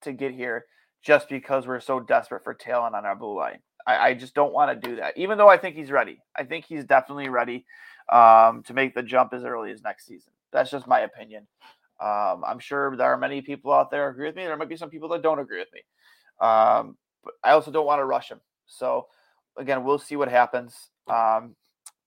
to 0.04 0.14
get 0.14 0.34
here 0.34 0.66
just 1.04 1.28
because 1.28 1.68
we're 1.68 1.82
so 1.82 2.00
desperate 2.00 2.44
for 2.44 2.54
talent 2.54 2.96
on 2.96 3.06
our 3.06 3.16
blue 3.16 3.38
line. 3.38 3.60
I, 3.86 3.98
I 3.98 4.14
just 4.14 4.34
don't 4.34 4.54
want 4.54 4.82
to 4.82 4.88
do 4.90 4.96
that, 4.98 5.18
even 5.18 5.38
though 5.38 5.50
I 5.50 5.58
think 5.58 5.76
he's 5.76 5.92
ready. 5.92 6.20
I 6.36 6.44
think 6.44 6.66
he's 6.66 6.86
definitely 6.86 7.30
ready 7.30 7.66
um, 8.12 8.64
to 8.64 8.74
make 8.74 8.96
the 8.96 9.04
jump 9.04 9.34
as 9.34 9.44
early 9.44 9.72
as 9.72 9.82
next 9.82 10.06
season. 10.06 10.32
That's 10.54 10.72
just 10.72 10.88
my 10.88 11.02
opinion. 11.02 11.48
Um, 12.00 12.44
I'm 12.46 12.60
sure 12.60 12.96
there 12.96 13.12
are 13.12 13.18
many 13.18 13.42
people 13.42 13.74
out 13.74 13.92
there 13.92 14.10
agree 14.10 14.28
with 14.28 14.36
me. 14.36 14.44
There 14.44 14.58
might 14.58 14.70
be 14.70 14.78
some 14.78 14.90
people 14.90 15.10
that 15.10 15.22
don't 15.22 15.40
agree 15.40 15.60
with 15.60 15.74
me. 15.74 15.82
Um, 16.40 16.98
but 17.24 17.34
I 17.44 17.52
also 17.52 17.72
don't 17.72 17.86
want 17.86 18.00
to 18.00 18.06
rush 18.06 18.30
him. 18.30 18.42
So 18.66 19.08
again, 19.58 19.84
we'll 19.84 20.00
see 20.00 20.16
what 20.16 20.30
happens. 20.30 20.90
Um, 21.08 21.56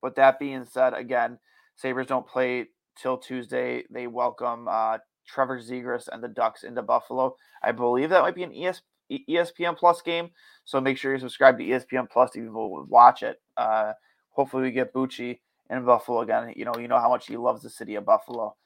but 0.05 0.17
that 0.17 0.39
being 0.39 0.67
said, 0.67 0.93
again, 0.93 1.39
Sabres 1.77 2.09
don't 2.09 2.29
play 2.29 2.67
till 2.95 3.17
Tuesday. 3.17 3.85
They 3.89 4.07
welcome 4.07 4.69
uh, 4.69 4.99
Trevor 5.27 5.59
Zegras 5.59 6.11
and 6.13 6.23
the 6.23 6.29
Ducks 6.29 6.63
into 6.63 6.83
Buffalo. 6.83 7.37
I 7.63 7.73
believe 7.73 8.11
that 8.11 8.21
might 8.21 8.35
be 8.35 8.43
an 8.43 8.53
ES, 8.55 8.83
ESPN 9.11 9.79
Plus 9.79 10.03
game. 10.03 10.29
So 10.67 10.79
make 10.79 10.99
sure 10.99 11.15
you 11.15 11.21
subscribe 11.21 11.57
to 11.57 11.65
ESPN 11.65 12.11
Plus 12.11 12.33
to 12.33 12.39
even 12.41 12.53
watch 12.53 13.23
it. 13.23 13.41
Uh, 13.57 13.95
hopefully 14.29 14.65
we 14.65 14.73
get 14.73 14.93
Bucci 14.93 15.41
in 15.71 15.87
Buffalo 15.87 16.21
again. 16.21 16.53
You 16.55 16.67
know, 16.67 16.75
you 16.79 16.87
know 16.87 17.01
how 17.01 17.09
much 17.09 17.27
he 17.27 17.39
loves 17.39 17.63
the 17.63 17.71
city 17.71 17.95
of 17.95 18.05
Buffalo. 18.05 18.57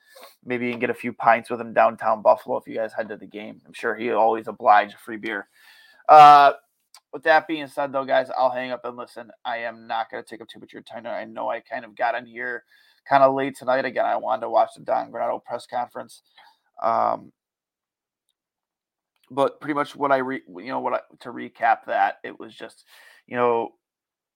Maybe 0.45 0.67
you 0.67 0.73
can 0.73 0.81
get 0.81 0.91
a 0.91 0.95
few 0.95 1.13
pints 1.13 1.51
with 1.51 1.61
him 1.61 1.73
downtown 1.73 2.21
Buffalo 2.21 2.57
if 2.57 2.67
you 2.67 2.75
guys 2.75 2.93
head 2.93 3.11
to 3.11 3.17
the 3.17 3.27
game. 3.27 3.61
I'm 3.65 3.75
sure 3.75 3.95
he 3.95 4.11
always 4.11 4.49
oblige 4.49 4.93
a 4.93 4.99
free 4.99 5.19
beer. 5.19 5.47
Uh, 6.09 6.55
with 7.13 7.23
that 7.23 7.49
being 7.49 7.67
said, 7.67 7.93
though, 7.93 8.05
guys, 8.05 8.29
I'll 8.37 8.51
hang 8.51 8.71
up 8.71 8.85
and 8.85 8.97
listen. 8.97 9.31
I 9.45 9.59
am 9.59 9.87
not 9.87 10.11
going 10.11 10.23
to 10.23 10.29
take 10.29 10.41
up 10.41 10.49
too 10.49 10.61
much 10.61 10.71
of 10.71 10.75
your 10.75 10.83
time. 10.83 11.07
I 11.07 11.25
know 11.25 11.51
I 11.51 11.61
kind 11.61 11.85
of 11.85 11.97
got 11.97 12.15
in 12.15 12.27
here 12.27 12.65
kind 13.09 13.23
of 13.23 13.35
late 13.35 13.57
tonight. 13.57 13.85
Again, 13.85 14.05
I 14.05 14.17
wanted 14.17 14.43
to 14.43 14.51
watch 14.51 14.71
the 14.77 14.83
Don 14.83 15.11
Granato 15.11 15.43
press 15.43 15.67
conference. 15.67 16.23
Um, 16.83 17.33
but 19.31 19.61
pretty 19.61 19.75
much 19.75 19.97
what 19.97 20.13
I 20.13 20.19
re, 20.19 20.41
you 20.47 20.69
know 20.69 20.81
what 20.81 20.95
I, 20.95 21.01
to 21.21 21.31
recap 21.31 21.79
that 21.87 22.17
it 22.25 22.39
was 22.39 22.55
just 22.55 22.85
you 23.27 23.37
know 23.37 23.71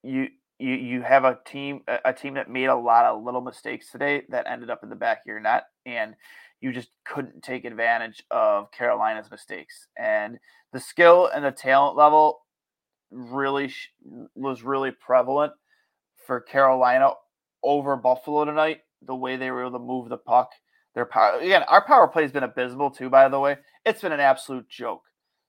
you 0.03 0.29
you 0.59 0.75
you 0.75 1.03
have 1.03 1.25
a 1.25 1.39
team 1.47 1.81
a 2.05 2.13
team 2.13 2.35
that 2.35 2.51
made 2.51 2.67
a 2.67 2.75
lot 2.75 3.05
of 3.05 3.23
little 3.23 3.41
mistakes 3.41 3.91
today 3.91 4.23
that 4.29 4.47
ended 4.47 4.71
up 4.71 4.83
in 4.83 4.91
the 4.91 4.97
back 4.97 5.19
of 5.19 5.27
your 5.27 5.41
net 5.41 5.65
and 5.87 6.15
you 6.63 6.73
just 6.73 6.91
couldn't 7.05 7.43
take 7.43 7.65
advantage 7.65 8.23
of 8.31 8.71
Carolina's 8.73 9.31
mistakes 9.31 9.89
and 9.99 10.39
the 10.73 10.81
skill 10.81 11.29
and 11.35 11.45
the 11.45 11.51
talent 11.51 11.97
level 11.97 12.41
really 13.11 13.69
sh- 13.69 13.93
was 14.35 14.63
really 14.63 14.93
prevalent 14.93 15.53
for 16.27 16.41
Carolina 16.41 17.11
over 17.63 17.97
Buffalo 17.97 18.45
tonight 18.45 18.79
the 19.05 19.15
way 19.15 19.37
they 19.37 19.51
were 19.51 19.63
able 19.63 19.79
to 19.79 19.85
move 19.85 20.09
the 20.09 20.17
puck 20.17 20.51
their 20.95 21.07
power 21.07 21.39
again, 21.39 21.63
our 21.69 21.85
power 21.85 22.09
play 22.09 22.23
has 22.23 22.33
been 22.33 22.43
abysmal 22.43 22.91
too, 22.91 23.09
by 23.09 23.29
the 23.29 23.41
way. 23.41 23.57
It's 23.85 24.03
been 24.03 24.13
an 24.13 24.21
absolute 24.21 24.69
joke. 24.69 25.03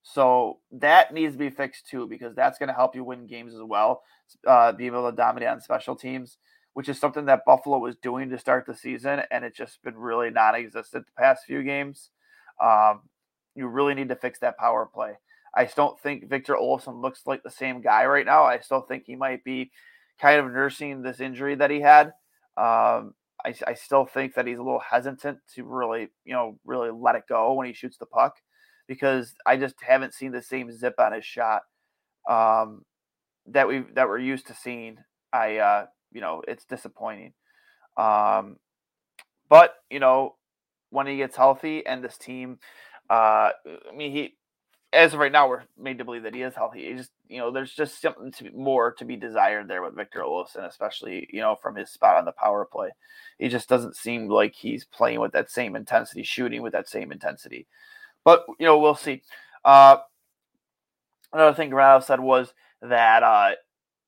So 0.03 0.59
that 0.71 1.13
needs 1.13 1.33
to 1.33 1.39
be 1.39 1.49
fixed 1.49 1.87
too, 1.87 2.07
because 2.07 2.35
that's 2.35 2.59
going 2.59 2.67
to 2.67 2.73
help 2.73 2.95
you 2.95 3.03
win 3.03 3.27
games 3.27 3.53
as 3.53 3.61
well. 3.61 4.03
Uh, 4.47 4.71
being 4.71 4.91
able 4.91 5.09
to 5.09 5.15
dominate 5.15 5.49
on 5.49 5.61
special 5.61 5.95
teams, 5.95 6.37
which 6.73 6.89
is 6.89 6.99
something 6.99 7.25
that 7.25 7.45
Buffalo 7.45 7.77
was 7.77 7.95
doing 7.97 8.29
to 8.29 8.37
start 8.37 8.65
the 8.65 8.75
season, 8.75 9.21
and 9.31 9.45
it's 9.45 9.57
just 9.57 9.81
been 9.83 9.95
really 9.97 10.29
non-existent 10.29 11.05
the 11.05 11.21
past 11.21 11.45
few 11.45 11.63
games. 11.63 12.09
Um, 12.61 13.01
you 13.55 13.67
really 13.67 13.93
need 13.93 14.09
to 14.09 14.15
fix 14.15 14.39
that 14.39 14.57
power 14.57 14.89
play. 14.91 15.13
I 15.55 15.65
don't 15.65 15.99
think 15.99 16.29
Victor 16.29 16.55
Olofsson 16.55 17.01
looks 17.01 17.21
like 17.27 17.43
the 17.43 17.51
same 17.51 17.81
guy 17.81 18.05
right 18.05 18.25
now. 18.25 18.43
I 18.43 18.59
still 18.59 18.81
think 18.81 19.03
he 19.05 19.15
might 19.15 19.43
be 19.43 19.71
kind 20.19 20.39
of 20.39 20.51
nursing 20.51 21.01
this 21.01 21.19
injury 21.19 21.55
that 21.55 21.69
he 21.69 21.79
had. 21.79 22.07
Um, 22.57 23.13
I, 23.45 23.53
I 23.67 23.73
still 23.73 24.05
think 24.05 24.35
that 24.35 24.47
he's 24.47 24.57
a 24.57 24.63
little 24.63 24.79
hesitant 24.79 25.39
to 25.55 25.63
really, 25.63 26.09
you 26.25 26.33
know, 26.33 26.57
really 26.65 26.89
let 26.91 27.15
it 27.15 27.23
go 27.27 27.53
when 27.53 27.67
he 27.67 27.73
shoots 27.73 27.97
the 27.97 28.05
puck 28.05 28.37
because 28.87 29.33
I 29.45 29.57
just 29.57 29.75
haven't 29.81 30.13
seen 30.13 30.31
the 30.31 30.41
same 30.41 30.71
zip 30.75 30.95
on 30.97 31.13
his 31.13 31.25
shot 31.25 31.63
um, 32.29 32.83
that 33.47 33.67
we 33.67 33.83
that 33.93 34.07
we're 34.07 34.19
used 34.19 34.47
to 34.47 34.55
seeing. 34.55 34.97
I, 35.31 35.57
uh, 35.57 35.85
you 36.13 36.21
know, 36.21 36.41
it's 36.47 36.65
disappointing. 36.65 37.33
Um, 37.97 38.57
but 39.49 39.75
you 39.89 39.99
know, 39.99 40.35
when 40.89 41.07
he 41.07 41.17
gets 41.17 41.35
healthy 41.35 41.85
and 41.85 42.03
this 42.03 42.17
team, 42.17 42.59
uh, 43.09 43.51
I 43.65 43.95
mean, 43.95 44.11
he 44.11 44.35
as 44.93 45.13
of 45.13 45.19
right 45.19 45.31
now, 45.31 45.49
we're 45.49 45.63
made 45.77 45.97
to 45.97 46.05
believe 46.05 46.23
that 46.23 46.35
he 46.35 46.43
is 46.43 46.53
healthy. 46.53 46.85
He 46.87 46.93
just, 46.93 47.09
you 47.27 47.39
know, 47.39 47.51
there's 47.51 47.73
just 47.73 47.99
something 47.99 48.31
to 48.33 48.51
more 48.51 48.93
to 48.93 49.05
be 49.05 49.15
desired 49.15 49.67
there 49.67 49.81
with 49.81 49.95
Victor 49.95 50.19
Olofsson, 50.19 50.67
especially, 50.67 51.27
you 51.33 51.41
know, 51.41 51.55
from 51.55 51.75
his 51.75 51.89
spot 51.89 52.17
on 52.17 52.25
the 52.25 52.31
power 52.31 52.63
play. 52.71 52.89
He 53.39 53.49
just 53.49 53.67
doesn't 53.67 53.95
seem 53.95 54.29
like 54.29 54.53
he's 54.53 54.85
playing 54.85 55.19
with 55.19 55.31
that 55.31 55.49
same 55.49 55.75
intensity, 55.75 56.21
shooting 56.21 56.61
with 56.61 56.73
that 56.73 56.87
same 56.87 57.11
intensity. 57.11 57.65
But, 58.23 58.45
you 58.59 58.67
know, 58.67 58.77
we'll 58.77 58.93
see. 58.93 59.23
Uh, 59.65 59.97
another 61.33 61.55
thing 61.55 61.71
Granato 61.71 62.03
said 62.03 62.19
was 62.19 62.53
that, 62.83 63.23
uh, 63.23 63.51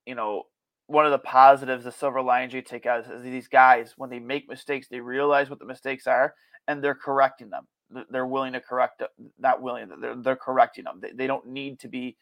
you 0.06 0.14
know, 0.14 0.44
one 0.88 1.06
of 1.06 1.12
the 1.12 1.20
positives, 1.20 1.84
the 1.84 1.92
silver 1.92 2.22
linings 2.22 2.54
you 2.54 2.62
take 2.62 2.86
out 2.86 3.06
is 3.12 3.24
these 3.24 3.48
guys, 3.48 3.94
when 3.98 4.10
they 4.10 4.20
make 4.20 4.48
mistakes, 4.48 4.88
they 4.88 5.00
realize 5.00 5.50
what 5.50 5.60
the 5.60 5.66
mistakes 5.66 6.08
are 6.08 6.36
and 6.68 6.84
they're 6.84 6.96
correcting 6.96 7.50
them. 7.50 7.68
They're 8.10 8.26
willing 8.26 8.54
to 8.54 8.62
correct 8.62 9.04
not 9.40 9.62
willing 9.62 9.90
they're, 10.02 10.16
they're 10.16 10.36
correcting 10.36 10.86
them 10.86 11.00
they, 11.00 11.12
they 11.12 11.28
don't 11.28 11.46
need 11.46 11.80
to 11.82 11.88
be 11.88 12.18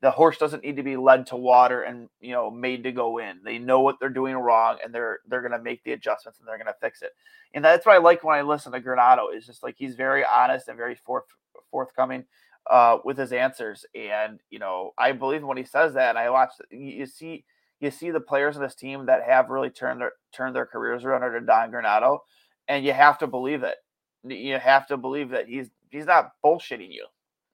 the 0.00 0.12
horse 0.12 0.38
doesn't 0.38 0.62
need 0.62 0.76
to 0.76 0.84
be 0.84 0.96
led 0.96 1.26
to 1.26 1.36
water 1.36 1.82
and 1.82 2.08
you 2.20 2.32
know 2.32 2.50
made 2.50 2.84
to 2.84 2.92
go 2.92 3.18
in. 3.18 3.40
They 3.44 3.58
know 3.58 3.80
what 3.80 3.96
they're 3.98 4.10
doing 4.10 4.36
wrong 4.36 4.78
and 4.82 4.94
they're 4.94 5.18
they're 5.26 5.40
going 5.40 5.52
to 5.52 5.62
make 5.62 5.82
the 5.82 5.92
adjustments 5.92 6.38
and 6.38 6.46
they're 6.46 6.56
going 6.56 6.68
to 6.68 6.74
fix 6.80 7.02
it. 7.02 7.10
And 7.52 7.64
that's 7.64 7.84
what 7.84 7.96
i 7.96 7.98
like 7.98 8.22
when 8.22 8.38
i 8.38 8.42
listen 8.42 8.72
to 8.72 8.80
Granato 8.80 9.34
is 9.36 9.44
just 9.44 9.62
like 9.62 9.74
he's 9.76 9.96
very 9.96 10.24
honest 10.24 10.68
and 10.68 10.76
very 10.76 10.94
forth, 10.94 11.24
forthcoming 11.70 12.24
uh, 12.70 12.98
with 13.04 13.18
his 13.18 13.32
answers. 13.32 13.84
And 13.94 14.38
you 14.50 14.60
know 14.60 14.92
i 14.96 15.10
believe 15.12 15.42
when 15.42 15.56
he 15.56 15.64
says 15.64 15.94
that 15.94 16.10
and 16.10 16.18
i 16.18 16.30
watch 16.30 16.50
you 16.70 17.06
see 17.06 17.44
you 17.80 17.90
see 17.90 18.10
the 18.10 18.20
players 18.20 18.56
in 18.56 18.62
this 18.62 18.74
team 18.74 19.06
that 19.06 19.22
have 19.22 19.50
really 19.50 19.70
turned 19.70 20.00
their 20.00 20.12
turned 20.32 20.54
their 20.54 20.66
careers 20.66 21.04
around 21.04 21.22
under 21.22 21.40
don 21.40 21.70
granato 21.70 22.18
and 22.66 22.84
you 22.84 22.92
have 22.92 23.18
to 23.18 23.26
believe 23.26 23.62
it 23.62 23.76
you 24.24 24.58
have 24.58 24.86
to 24.88 24.96
believe 24.96 25.30
that 25.30 25.48
he's 25.48 25.70
he's 25.90 26.06
not 26.06 26.32
bullshitting 26.44 26.92
you. 26.92 27.06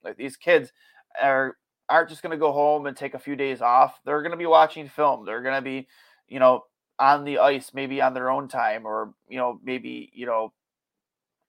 Like 0.03 0.17
these 0.17 0.37
kids 0.37 0.73
are 1.21 1.57
aren't 1.89 2.09
just 2.09 2.23
going 2.23 2.31
to 2.31 2.39
go 2.39 2.53
home 2.53 2.87
and 2.87 2.97
take 2.97 3.15
a 3.15 3.19
few 3.19 3.37
days 3.37 3.61
off. 3.61 4.01
They're 4.05 4.23
going 4.23 4.33
to 4.33 4.39
be 4.39 4.47
watching 4.47 4.89
film. 4.89 5.27
They're 5.27 5.43
going 5.43 5.55
to 5.55 5.63
be, 5.63 5.87
you 6.29 6.39
know, 6.39 6.65
on 6.99 7.25
the 7.25 7.39
ice 7.39 7.73
maybe 7.75 8.01
on 8.01 8.15
their 8.15 8.31
own 8.31 8.49
time 8.49 8.87
or 8.87 9.13
you 9.29 9.37
know 9.37 9.59
maybe 9.65 10.11
you 10.15 10.27
know 10.27 10.53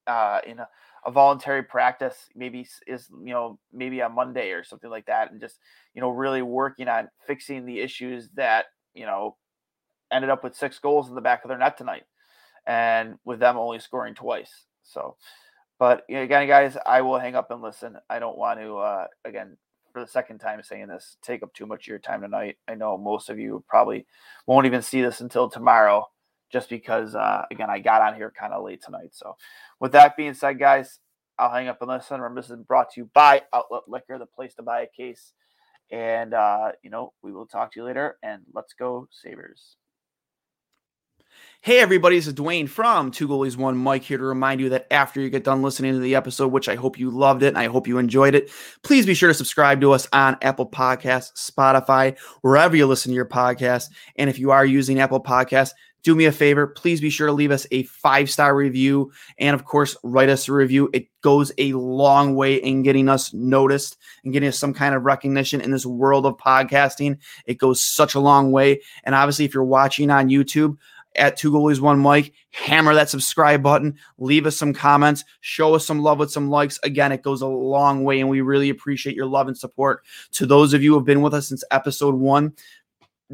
uh, 0.08 0.40
in 0.46 0.60
a, 0.60 0.68
a 1.06 1.12
voluntary 1.12 1.64
practice 1.64 2.30
maybe 2.36 2.68
is 2.88 3.08
you 3.24 3.34
know 3.34 3.60
maybe 3.72 4.02
on 4.02 4.16
Monday 4.16 4.52
or 4.52 4.64
something 4.64 4.90
like 4.90 5.06
that 5.06 5.32
and 5.32 5.40
just 5.40 5.60
you 5.94 6.02
know 6.02 6.10
really 6.10 6.42
working 6.42 6.88
on 6.88 7.08
fixing 7.28 7.66
the 7.66 7.80
issues 7.80 8.30
that 8.36 8.66
you 8.94 9.06
know 9.06 9.36
ended 10.12 10.30
up 10.30 10.44
with 10.44 10.56
six 10.56 10.80
goals 10.80 11.10
in 11.10 11.16
the 11.16 11.22
back 11.22 11.44
of 11.44 11.50
their 11.50 11.58
net 11.58 11.78
tonight 11.78 12.04
and 12.68 13.16
with 13.26 13.40
them 13.40 13.58
only 13.58 13.80
scoring 13.80 14.16
twice. 14.16 14.66
So 14.84 15.16
But 15.80 16.04
again, 16.10 16.48
guys, 16.48 16.78
I 16.86 17.02
will 17.02 17.20
hang 17.20 17.36
up 17.36 17.52
and 17.52 17.62
listen. 17.62 17.98
I 18.10 18.20
don't 18.20 18.38
want 18.38 18.60
to, 18.60 18.78
uh, 18.78 19.08
again, 19.26 19.58
for 19.94 20.02
the 20.02 20.08
second 20.08 20.40
time 20.40 20.62
saying 20.64 20.88
this, 20.88 21.18
take 21.22 21.44
up 21.44 21.54
too 21.54 21.66
much 21.66 21.84
of 21.84 21.88
your 21.88 22.00
time 22.00 22.22
tonight. 22.22 22.58
I 22.68 22.76
know 22.76 22.98
most 22.98 23.30
of 23.30 23.40
you 23.40 23.64
probably 23.68 24.06
won't 24.48 24.66
even 24.68 24.82
see 24.82 25.02
this 25.02 25.22
until 25.22 25.50
tomorrow, 25.50 26.08
just 26.56 26.70
because, 26.70 27.16
uh, 27.16 27.44
again, 27.52 27.70
I 27.70 27.80
got 27.80 28.02
on 28.02 28.16
here 28.16 28.32
kind 28.32 28.54
of 28.54 28.64
late 28.64 28.82
tonight. 28.82 29.10
So, 29.12 29.36
with 29.82 29.92
that 29.92 30.16
being 30.16 30.34
said, 30.34 30.58
guys, 30.58 31.00
I'll 31.38 31.52
hang 31.52 31.68
up 31.68 31.82
and 31.82 31.90
listen. 31.90 32.22
Remember, 32.22 32.42
this 32.42 32.50
is 32.50 32.64
brought 32.66 32.92
to 32.92 33.02
you 33.02 33.10
by 33.14 33.42
Outlet 33.54 33.82
Liquor, 33.90 34.18
the 34.18 34.26
place 34.26 34.54
to 34.56 34.64
buy 34.64 34.84
a 34.84 34.88
case. 34.88 35.34
And, 35.92 36.34
uh, 36.34 36.72
you 36.82 36.90
know, 36.90 37.12
we 37.22 37.34
will 37.34 37.46
talk 37.46 37.74
to 37.74 37.82
you 37.82 37.86
later. 37.86 38.18
And 38.24 38.44
let's 38.54 38.72
go, 38.72 39.10
Sabres. 39.12 39.76
Hey, 41.60 41.80
everybody, 41.80 42.16
this 42.16 42.28
is 42.28 42.34
Duane 42.34 42.68
from 42.68 43.12
Two 43.12 43.28
Goalies 43.28 43.58
One 43.58 43.82
Mic 43.82 44.04
here 44.04 44.18
to 44.18 44.24
remind 44.24 44.62
you 44.62 44.70
that 44.70 44.88
after 44.92 45.20
you 45.20 45.30
get 45.30 45.44
done 45.44 45.62
listening 45.62 45.92
to 45.94 46.00
the 46.00 46.16
episode, 46.16 46.54
which 46.54 46.70
I 46.70 46.76
hope 46.76 46.98
you 46.98 47.10
loved 47.10 47.44
it 47.44 47.48
and 47.48 47.58
I 47.58 47.68
hope 47.68 47.88
you 47.88 47.98
enjoyed 47.98 48.34
it, 48.34 48.50
please 48.82 49.06
be 49.06 49.14
sure 49.14 49.30
to 49.30 49.34
subscribe 49.34 49.82
to 49.82 49.92
us 49.92 50.08
on 50.14 50.38
Apple 50.42 50.70
Podcasts, 50.70 51.52
Spotify, 51.52 52.18
wherever 52.42 52.78
you 52.78 52.86
listen 52.86 53.10
to 53.12 53.16
your 53.16 53.26
podcast. 53.26 53.90
And 54.16 54.30
if 54.30 54.40
you 54.40 54.52
are 54.52 54.66
using 54.66 55.00
Apple 55.00 55.22
Podcasts, 55.22 55.72
do 56.06 56.14
me 56.16 56.26
a 56.26 56.32
favor, 56.32 56.68
please 56.68 57.02
be 57.02 57.10
sure 57.10 57.26
to 57.26 57.34
leave 57.34 57.50
us 57.50 57.66
a 57.72 57.84
five 57.84 58.30
star 58.30 58.56
review 58.56 59.12
and, 59.40 59.56
of 59.56 59.66
course, 59.66 59.98
write 60.04 60.30
us 60.30 60.48
a 60.48 60.54
review. 60.54 60.88
It 60.94 61.08
goes 61.22 61.52
a 61.58 61.74
long 61.74 62.36
way 62.36 62.56
in 62.56 62.84
getting 62.84 63.10
us 63.10 63.34
noticed 63.34 63.98
and 64.24 64.32
getting 64.32 64.48
us 64.48 64.60
some 64.60 64.72
kind 64.72 64.94
of 64.94 65.04
recognition 65.04 65.62
in 65.62 65.72
this 65.72 65.86
world 65.86 66.28
of 66.28 66.38
podcasting. 66.38 67.18
It 67.48 67.58
goes 67.58 67.82
such 67.82 68.14
a 68.14 68.20
long 68.20 68.52
way. 68.52 68.82
And 69.04 69.16
obviously, 69.16 69.46
if 69.46 69.54
you're 69.56 69.64
watching 69.64 70.12
on 70.12 70.30
YouTube, 70.30 70.78
at 71.18 71.38
Two 71.38 71.50
Goalies 71.50 71.80
One 71.80 72.02
Mic. 72.02 72.34
Hammer 72.52 72.94
that 72.94 73.10
subscribe 73.10 73.64
button. 73.64 73.98
Leave 74.18 74.46
us 74.46 74.58
some 74.58 74.74
comments. 74.74 75.24
Show 75.40 75.74
us 75.74 75.86
some 75.86 76.02
love 76.02 76.20
with 76.20 76.30
some 76.30 76.50
likes. 76.50 76.78
Again, 76.84 77.14
it 77.14 77.22
goes 77.22 77.42
a 77.42 77.48
long 77.48 78.04
way, 78.04 78.20
and 78.20 78.30
we 78.30 78.42
really 78.42 78.70
appreciate 78.70 79.16
your 79.16 79.26
love 79.26 79.48
and 79.48 79.58
support. 79.58 80.04
To 80.34 80.46
those 80.46 80.74
of 80.74 80.84
you 80.84 80.92
who 80.92 80.98
have 80.98 81.06
been 81.06 81.22
with 81.22 81.34
us 81.34 81.48
since 81.48 81.64
episode 81.72 82.16
one, 82.16 82.54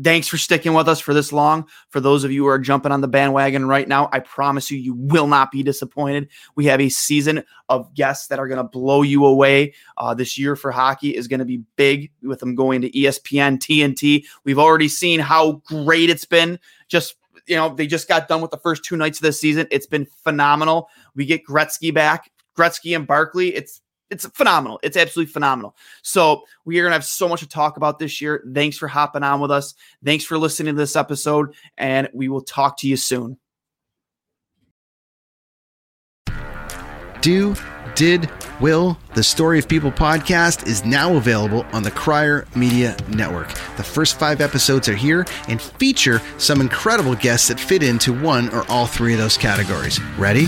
thanks 0.02 0.28
for 0.28 0.38
sticking 0.38 0.74
with 0.74 0.88
us 0.88 1.00
for 1.00 1.14
this 1.14 1.32
long. 1.32 1.68
For 1.90 2.00
those 2.00 2.24
of 2.24 2.32
you 2.32 2.44
who 2.44 2.50
are 2.50 2.60
jumping 2.60 2.92
on 2.92 3.02
the 3.02 3.08
bandwagon 3.08 3.68
right 3.68 3.88
now, 3.88 4.10
I 4.12 4.20
promise 4.20 4.72
you, 4.72 4.78
you 4.78 4.94
will 4.94 5.28
not 5.28 5.52
be 5.52 5.64
disappointed. 5.64 6.30
We 6.56 6.66
have 6.66 6.82
a 6.82 6.90
season 6.90 7.44
of 7.70 7.94
guests 7.94 8.28
that 8.28 8.40
are 8.40 8.48
going 8.48 8.58
to 8.58 8.64
blow 8.64 9.02
you 9.02 9.26
away. 9.26 9.74
Uh, 9.98 10.14
this 10.14 10.38
year 10.38 10.56
for 10.56 10.72
hockey 10.72 11.16
is 11.16 11.28
going 11.28 11.40
to 11.40 11.46
be 11.46 11.64
big 11.76 12.12
with 12.24 12.40
them 12.40 12.56
going 12.56 12.82
to 12.82 12.92
ESPN, 12.92 13.58
TNT. 13.58 14.26
We've 14.44 14.60
already 14.60 14.88
seen 14.88 15.20
how 15.20 15.62
great 15.66 16.10
it's 16.10 16.26
been 16.26 16.60
just 16.88 17.16
you 17.48 17.56
know, 17.56 17.74
they 17.74 17.88
just 17.88 18.08
got 18.08 18.28
done 18.28 18.42
with 18.42 18.52
the 18.52 18.58
first 18.58 18.84
two 18.84 18.96
nights 18.96 19.18
of 19.18 19.24
the 19.24 19.34
season. 19.34 19.68
It's 19.72 19.88
been 19.88 20.06
phenomenal. 20.06 20.90
We 21.16 21.26
get 21.26 21.46
Gretzky 21.46 21.94
back, 21.94 22.32
Gretzky 22.58 22.96
and 22.96 23.08
Barkley. 23.08 23.56
It's 23.56 23.82
it's 24.12 24.28
phenomenal. 24.28 24.80
It's 24.84 24.98
absolutely 24.98 25.32
phenomenal. 25.32 25.76
So 26.04 26.44
we 26.66 26.78
are 26.80 26.84
gonna 26.84 26.94
have 26.94 27.06
so 27.06 27.28
much 27.28 27.40
to 27.40 27.48
talk 27.48 27.78
about 27.78 27.98
this 27.98 28.22
year. 28.22 28.44
Thanks 28.54 28.78
for 28.78 28.88
hopping 28.88 29.24
on 29.24 29.40
with 29.40 29.50
us. 29.50 29.74
Thanks 30.04 30.26
for 30.26 30.38
listening 30.38 30.76
to 30.76 30.80
this 30.80 30.96
episode, 30.96 31.56
and 31.78 32.10
we 32.14 32.30
will 32.30 32.42
talk 32.42 32.78
to 32.80 32.88
you 32.88 32.98
soon. 32.98 33.38
Do 37.22 37.56
did, 37.96 38.30
will, 38.60 38.98
the 39.16 39.24
Story 39.24 39.60
of 39.60 39.68
People 39.68 39.92
podcast 39.92 40.66
is 40.66 40.86
now 40.86 41.16
available 41.16 41.66
on 41.72 41.84
the 41.84 41.92
Crier 41.92 42.48
Media 42.56 42.96
Network. 43.10 43.50
The 43.78 43.84
first 43.84 44.18
five 44.18 44.42
episodes 44.42 44.88
are 44.88 44.96
here 44.96 45.26
and 45.48 45.62
feature 45.62 46.22
some 46.38 46.62
incredible 46.62 47.16
guests 47.16 47.50
that 47.50 47.60
fit 47.60 47.84
into 47.84 48.14
one 48.14 48.50
or 48.54 48.66
all 48.70 48.88
three 48.88 49.14
of 49.14 49.20
those 49.20 49.38
categories. 49.38 50.02
Ready? 50.18 50.48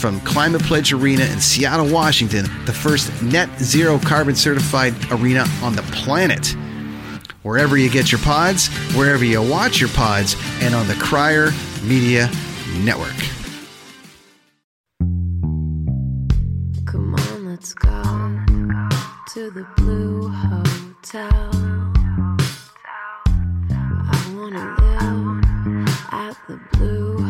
from 0.00 0.18
Climate 0.20 0.62
Pledge 0.62 0.94
Arena 0.94 1.24
in 1.24 1.40
Seattle, 1.40 1.92
Washington, 1.92 2.46
the 2.64 2.72
first 2.72 3.22
net 3.22 3.50
zero 3.60 3.98
carbon 3.98 4.34
certified 4.34 4.94
arena 5.12 5.44
on 5.62 5.76
the 5.76 5.82
planet. 5.92 6.56
Wherever 7.42 7.76
you 7.76 7.90
get 7.90 8.10
your 8.10 8.20
pods, 8.22 8.68
wherever 8.96 9.24
you 9.24 9.42
watch 9.42 9.78
your 9.78 9.90
pods, 9.90 10.36
and 10.62 10.74
on 10.74 10.88
the 10.88 10.94
Crier 10.94 11.50
Media 11.82 12.30
Network. 12.78 13.14
Let's 17.44 17.74
go 17.74 17.90
to 19.34 19.50
the 19.50 19.66
Blue 19.76 20.28
Hotel. 20.28 21.50
I 23.68 24.32
wanna 24.34 24.64
live 24.80 25.88
at 26.10 26.36
the 26.48 26.58
Blue 26.72 27.29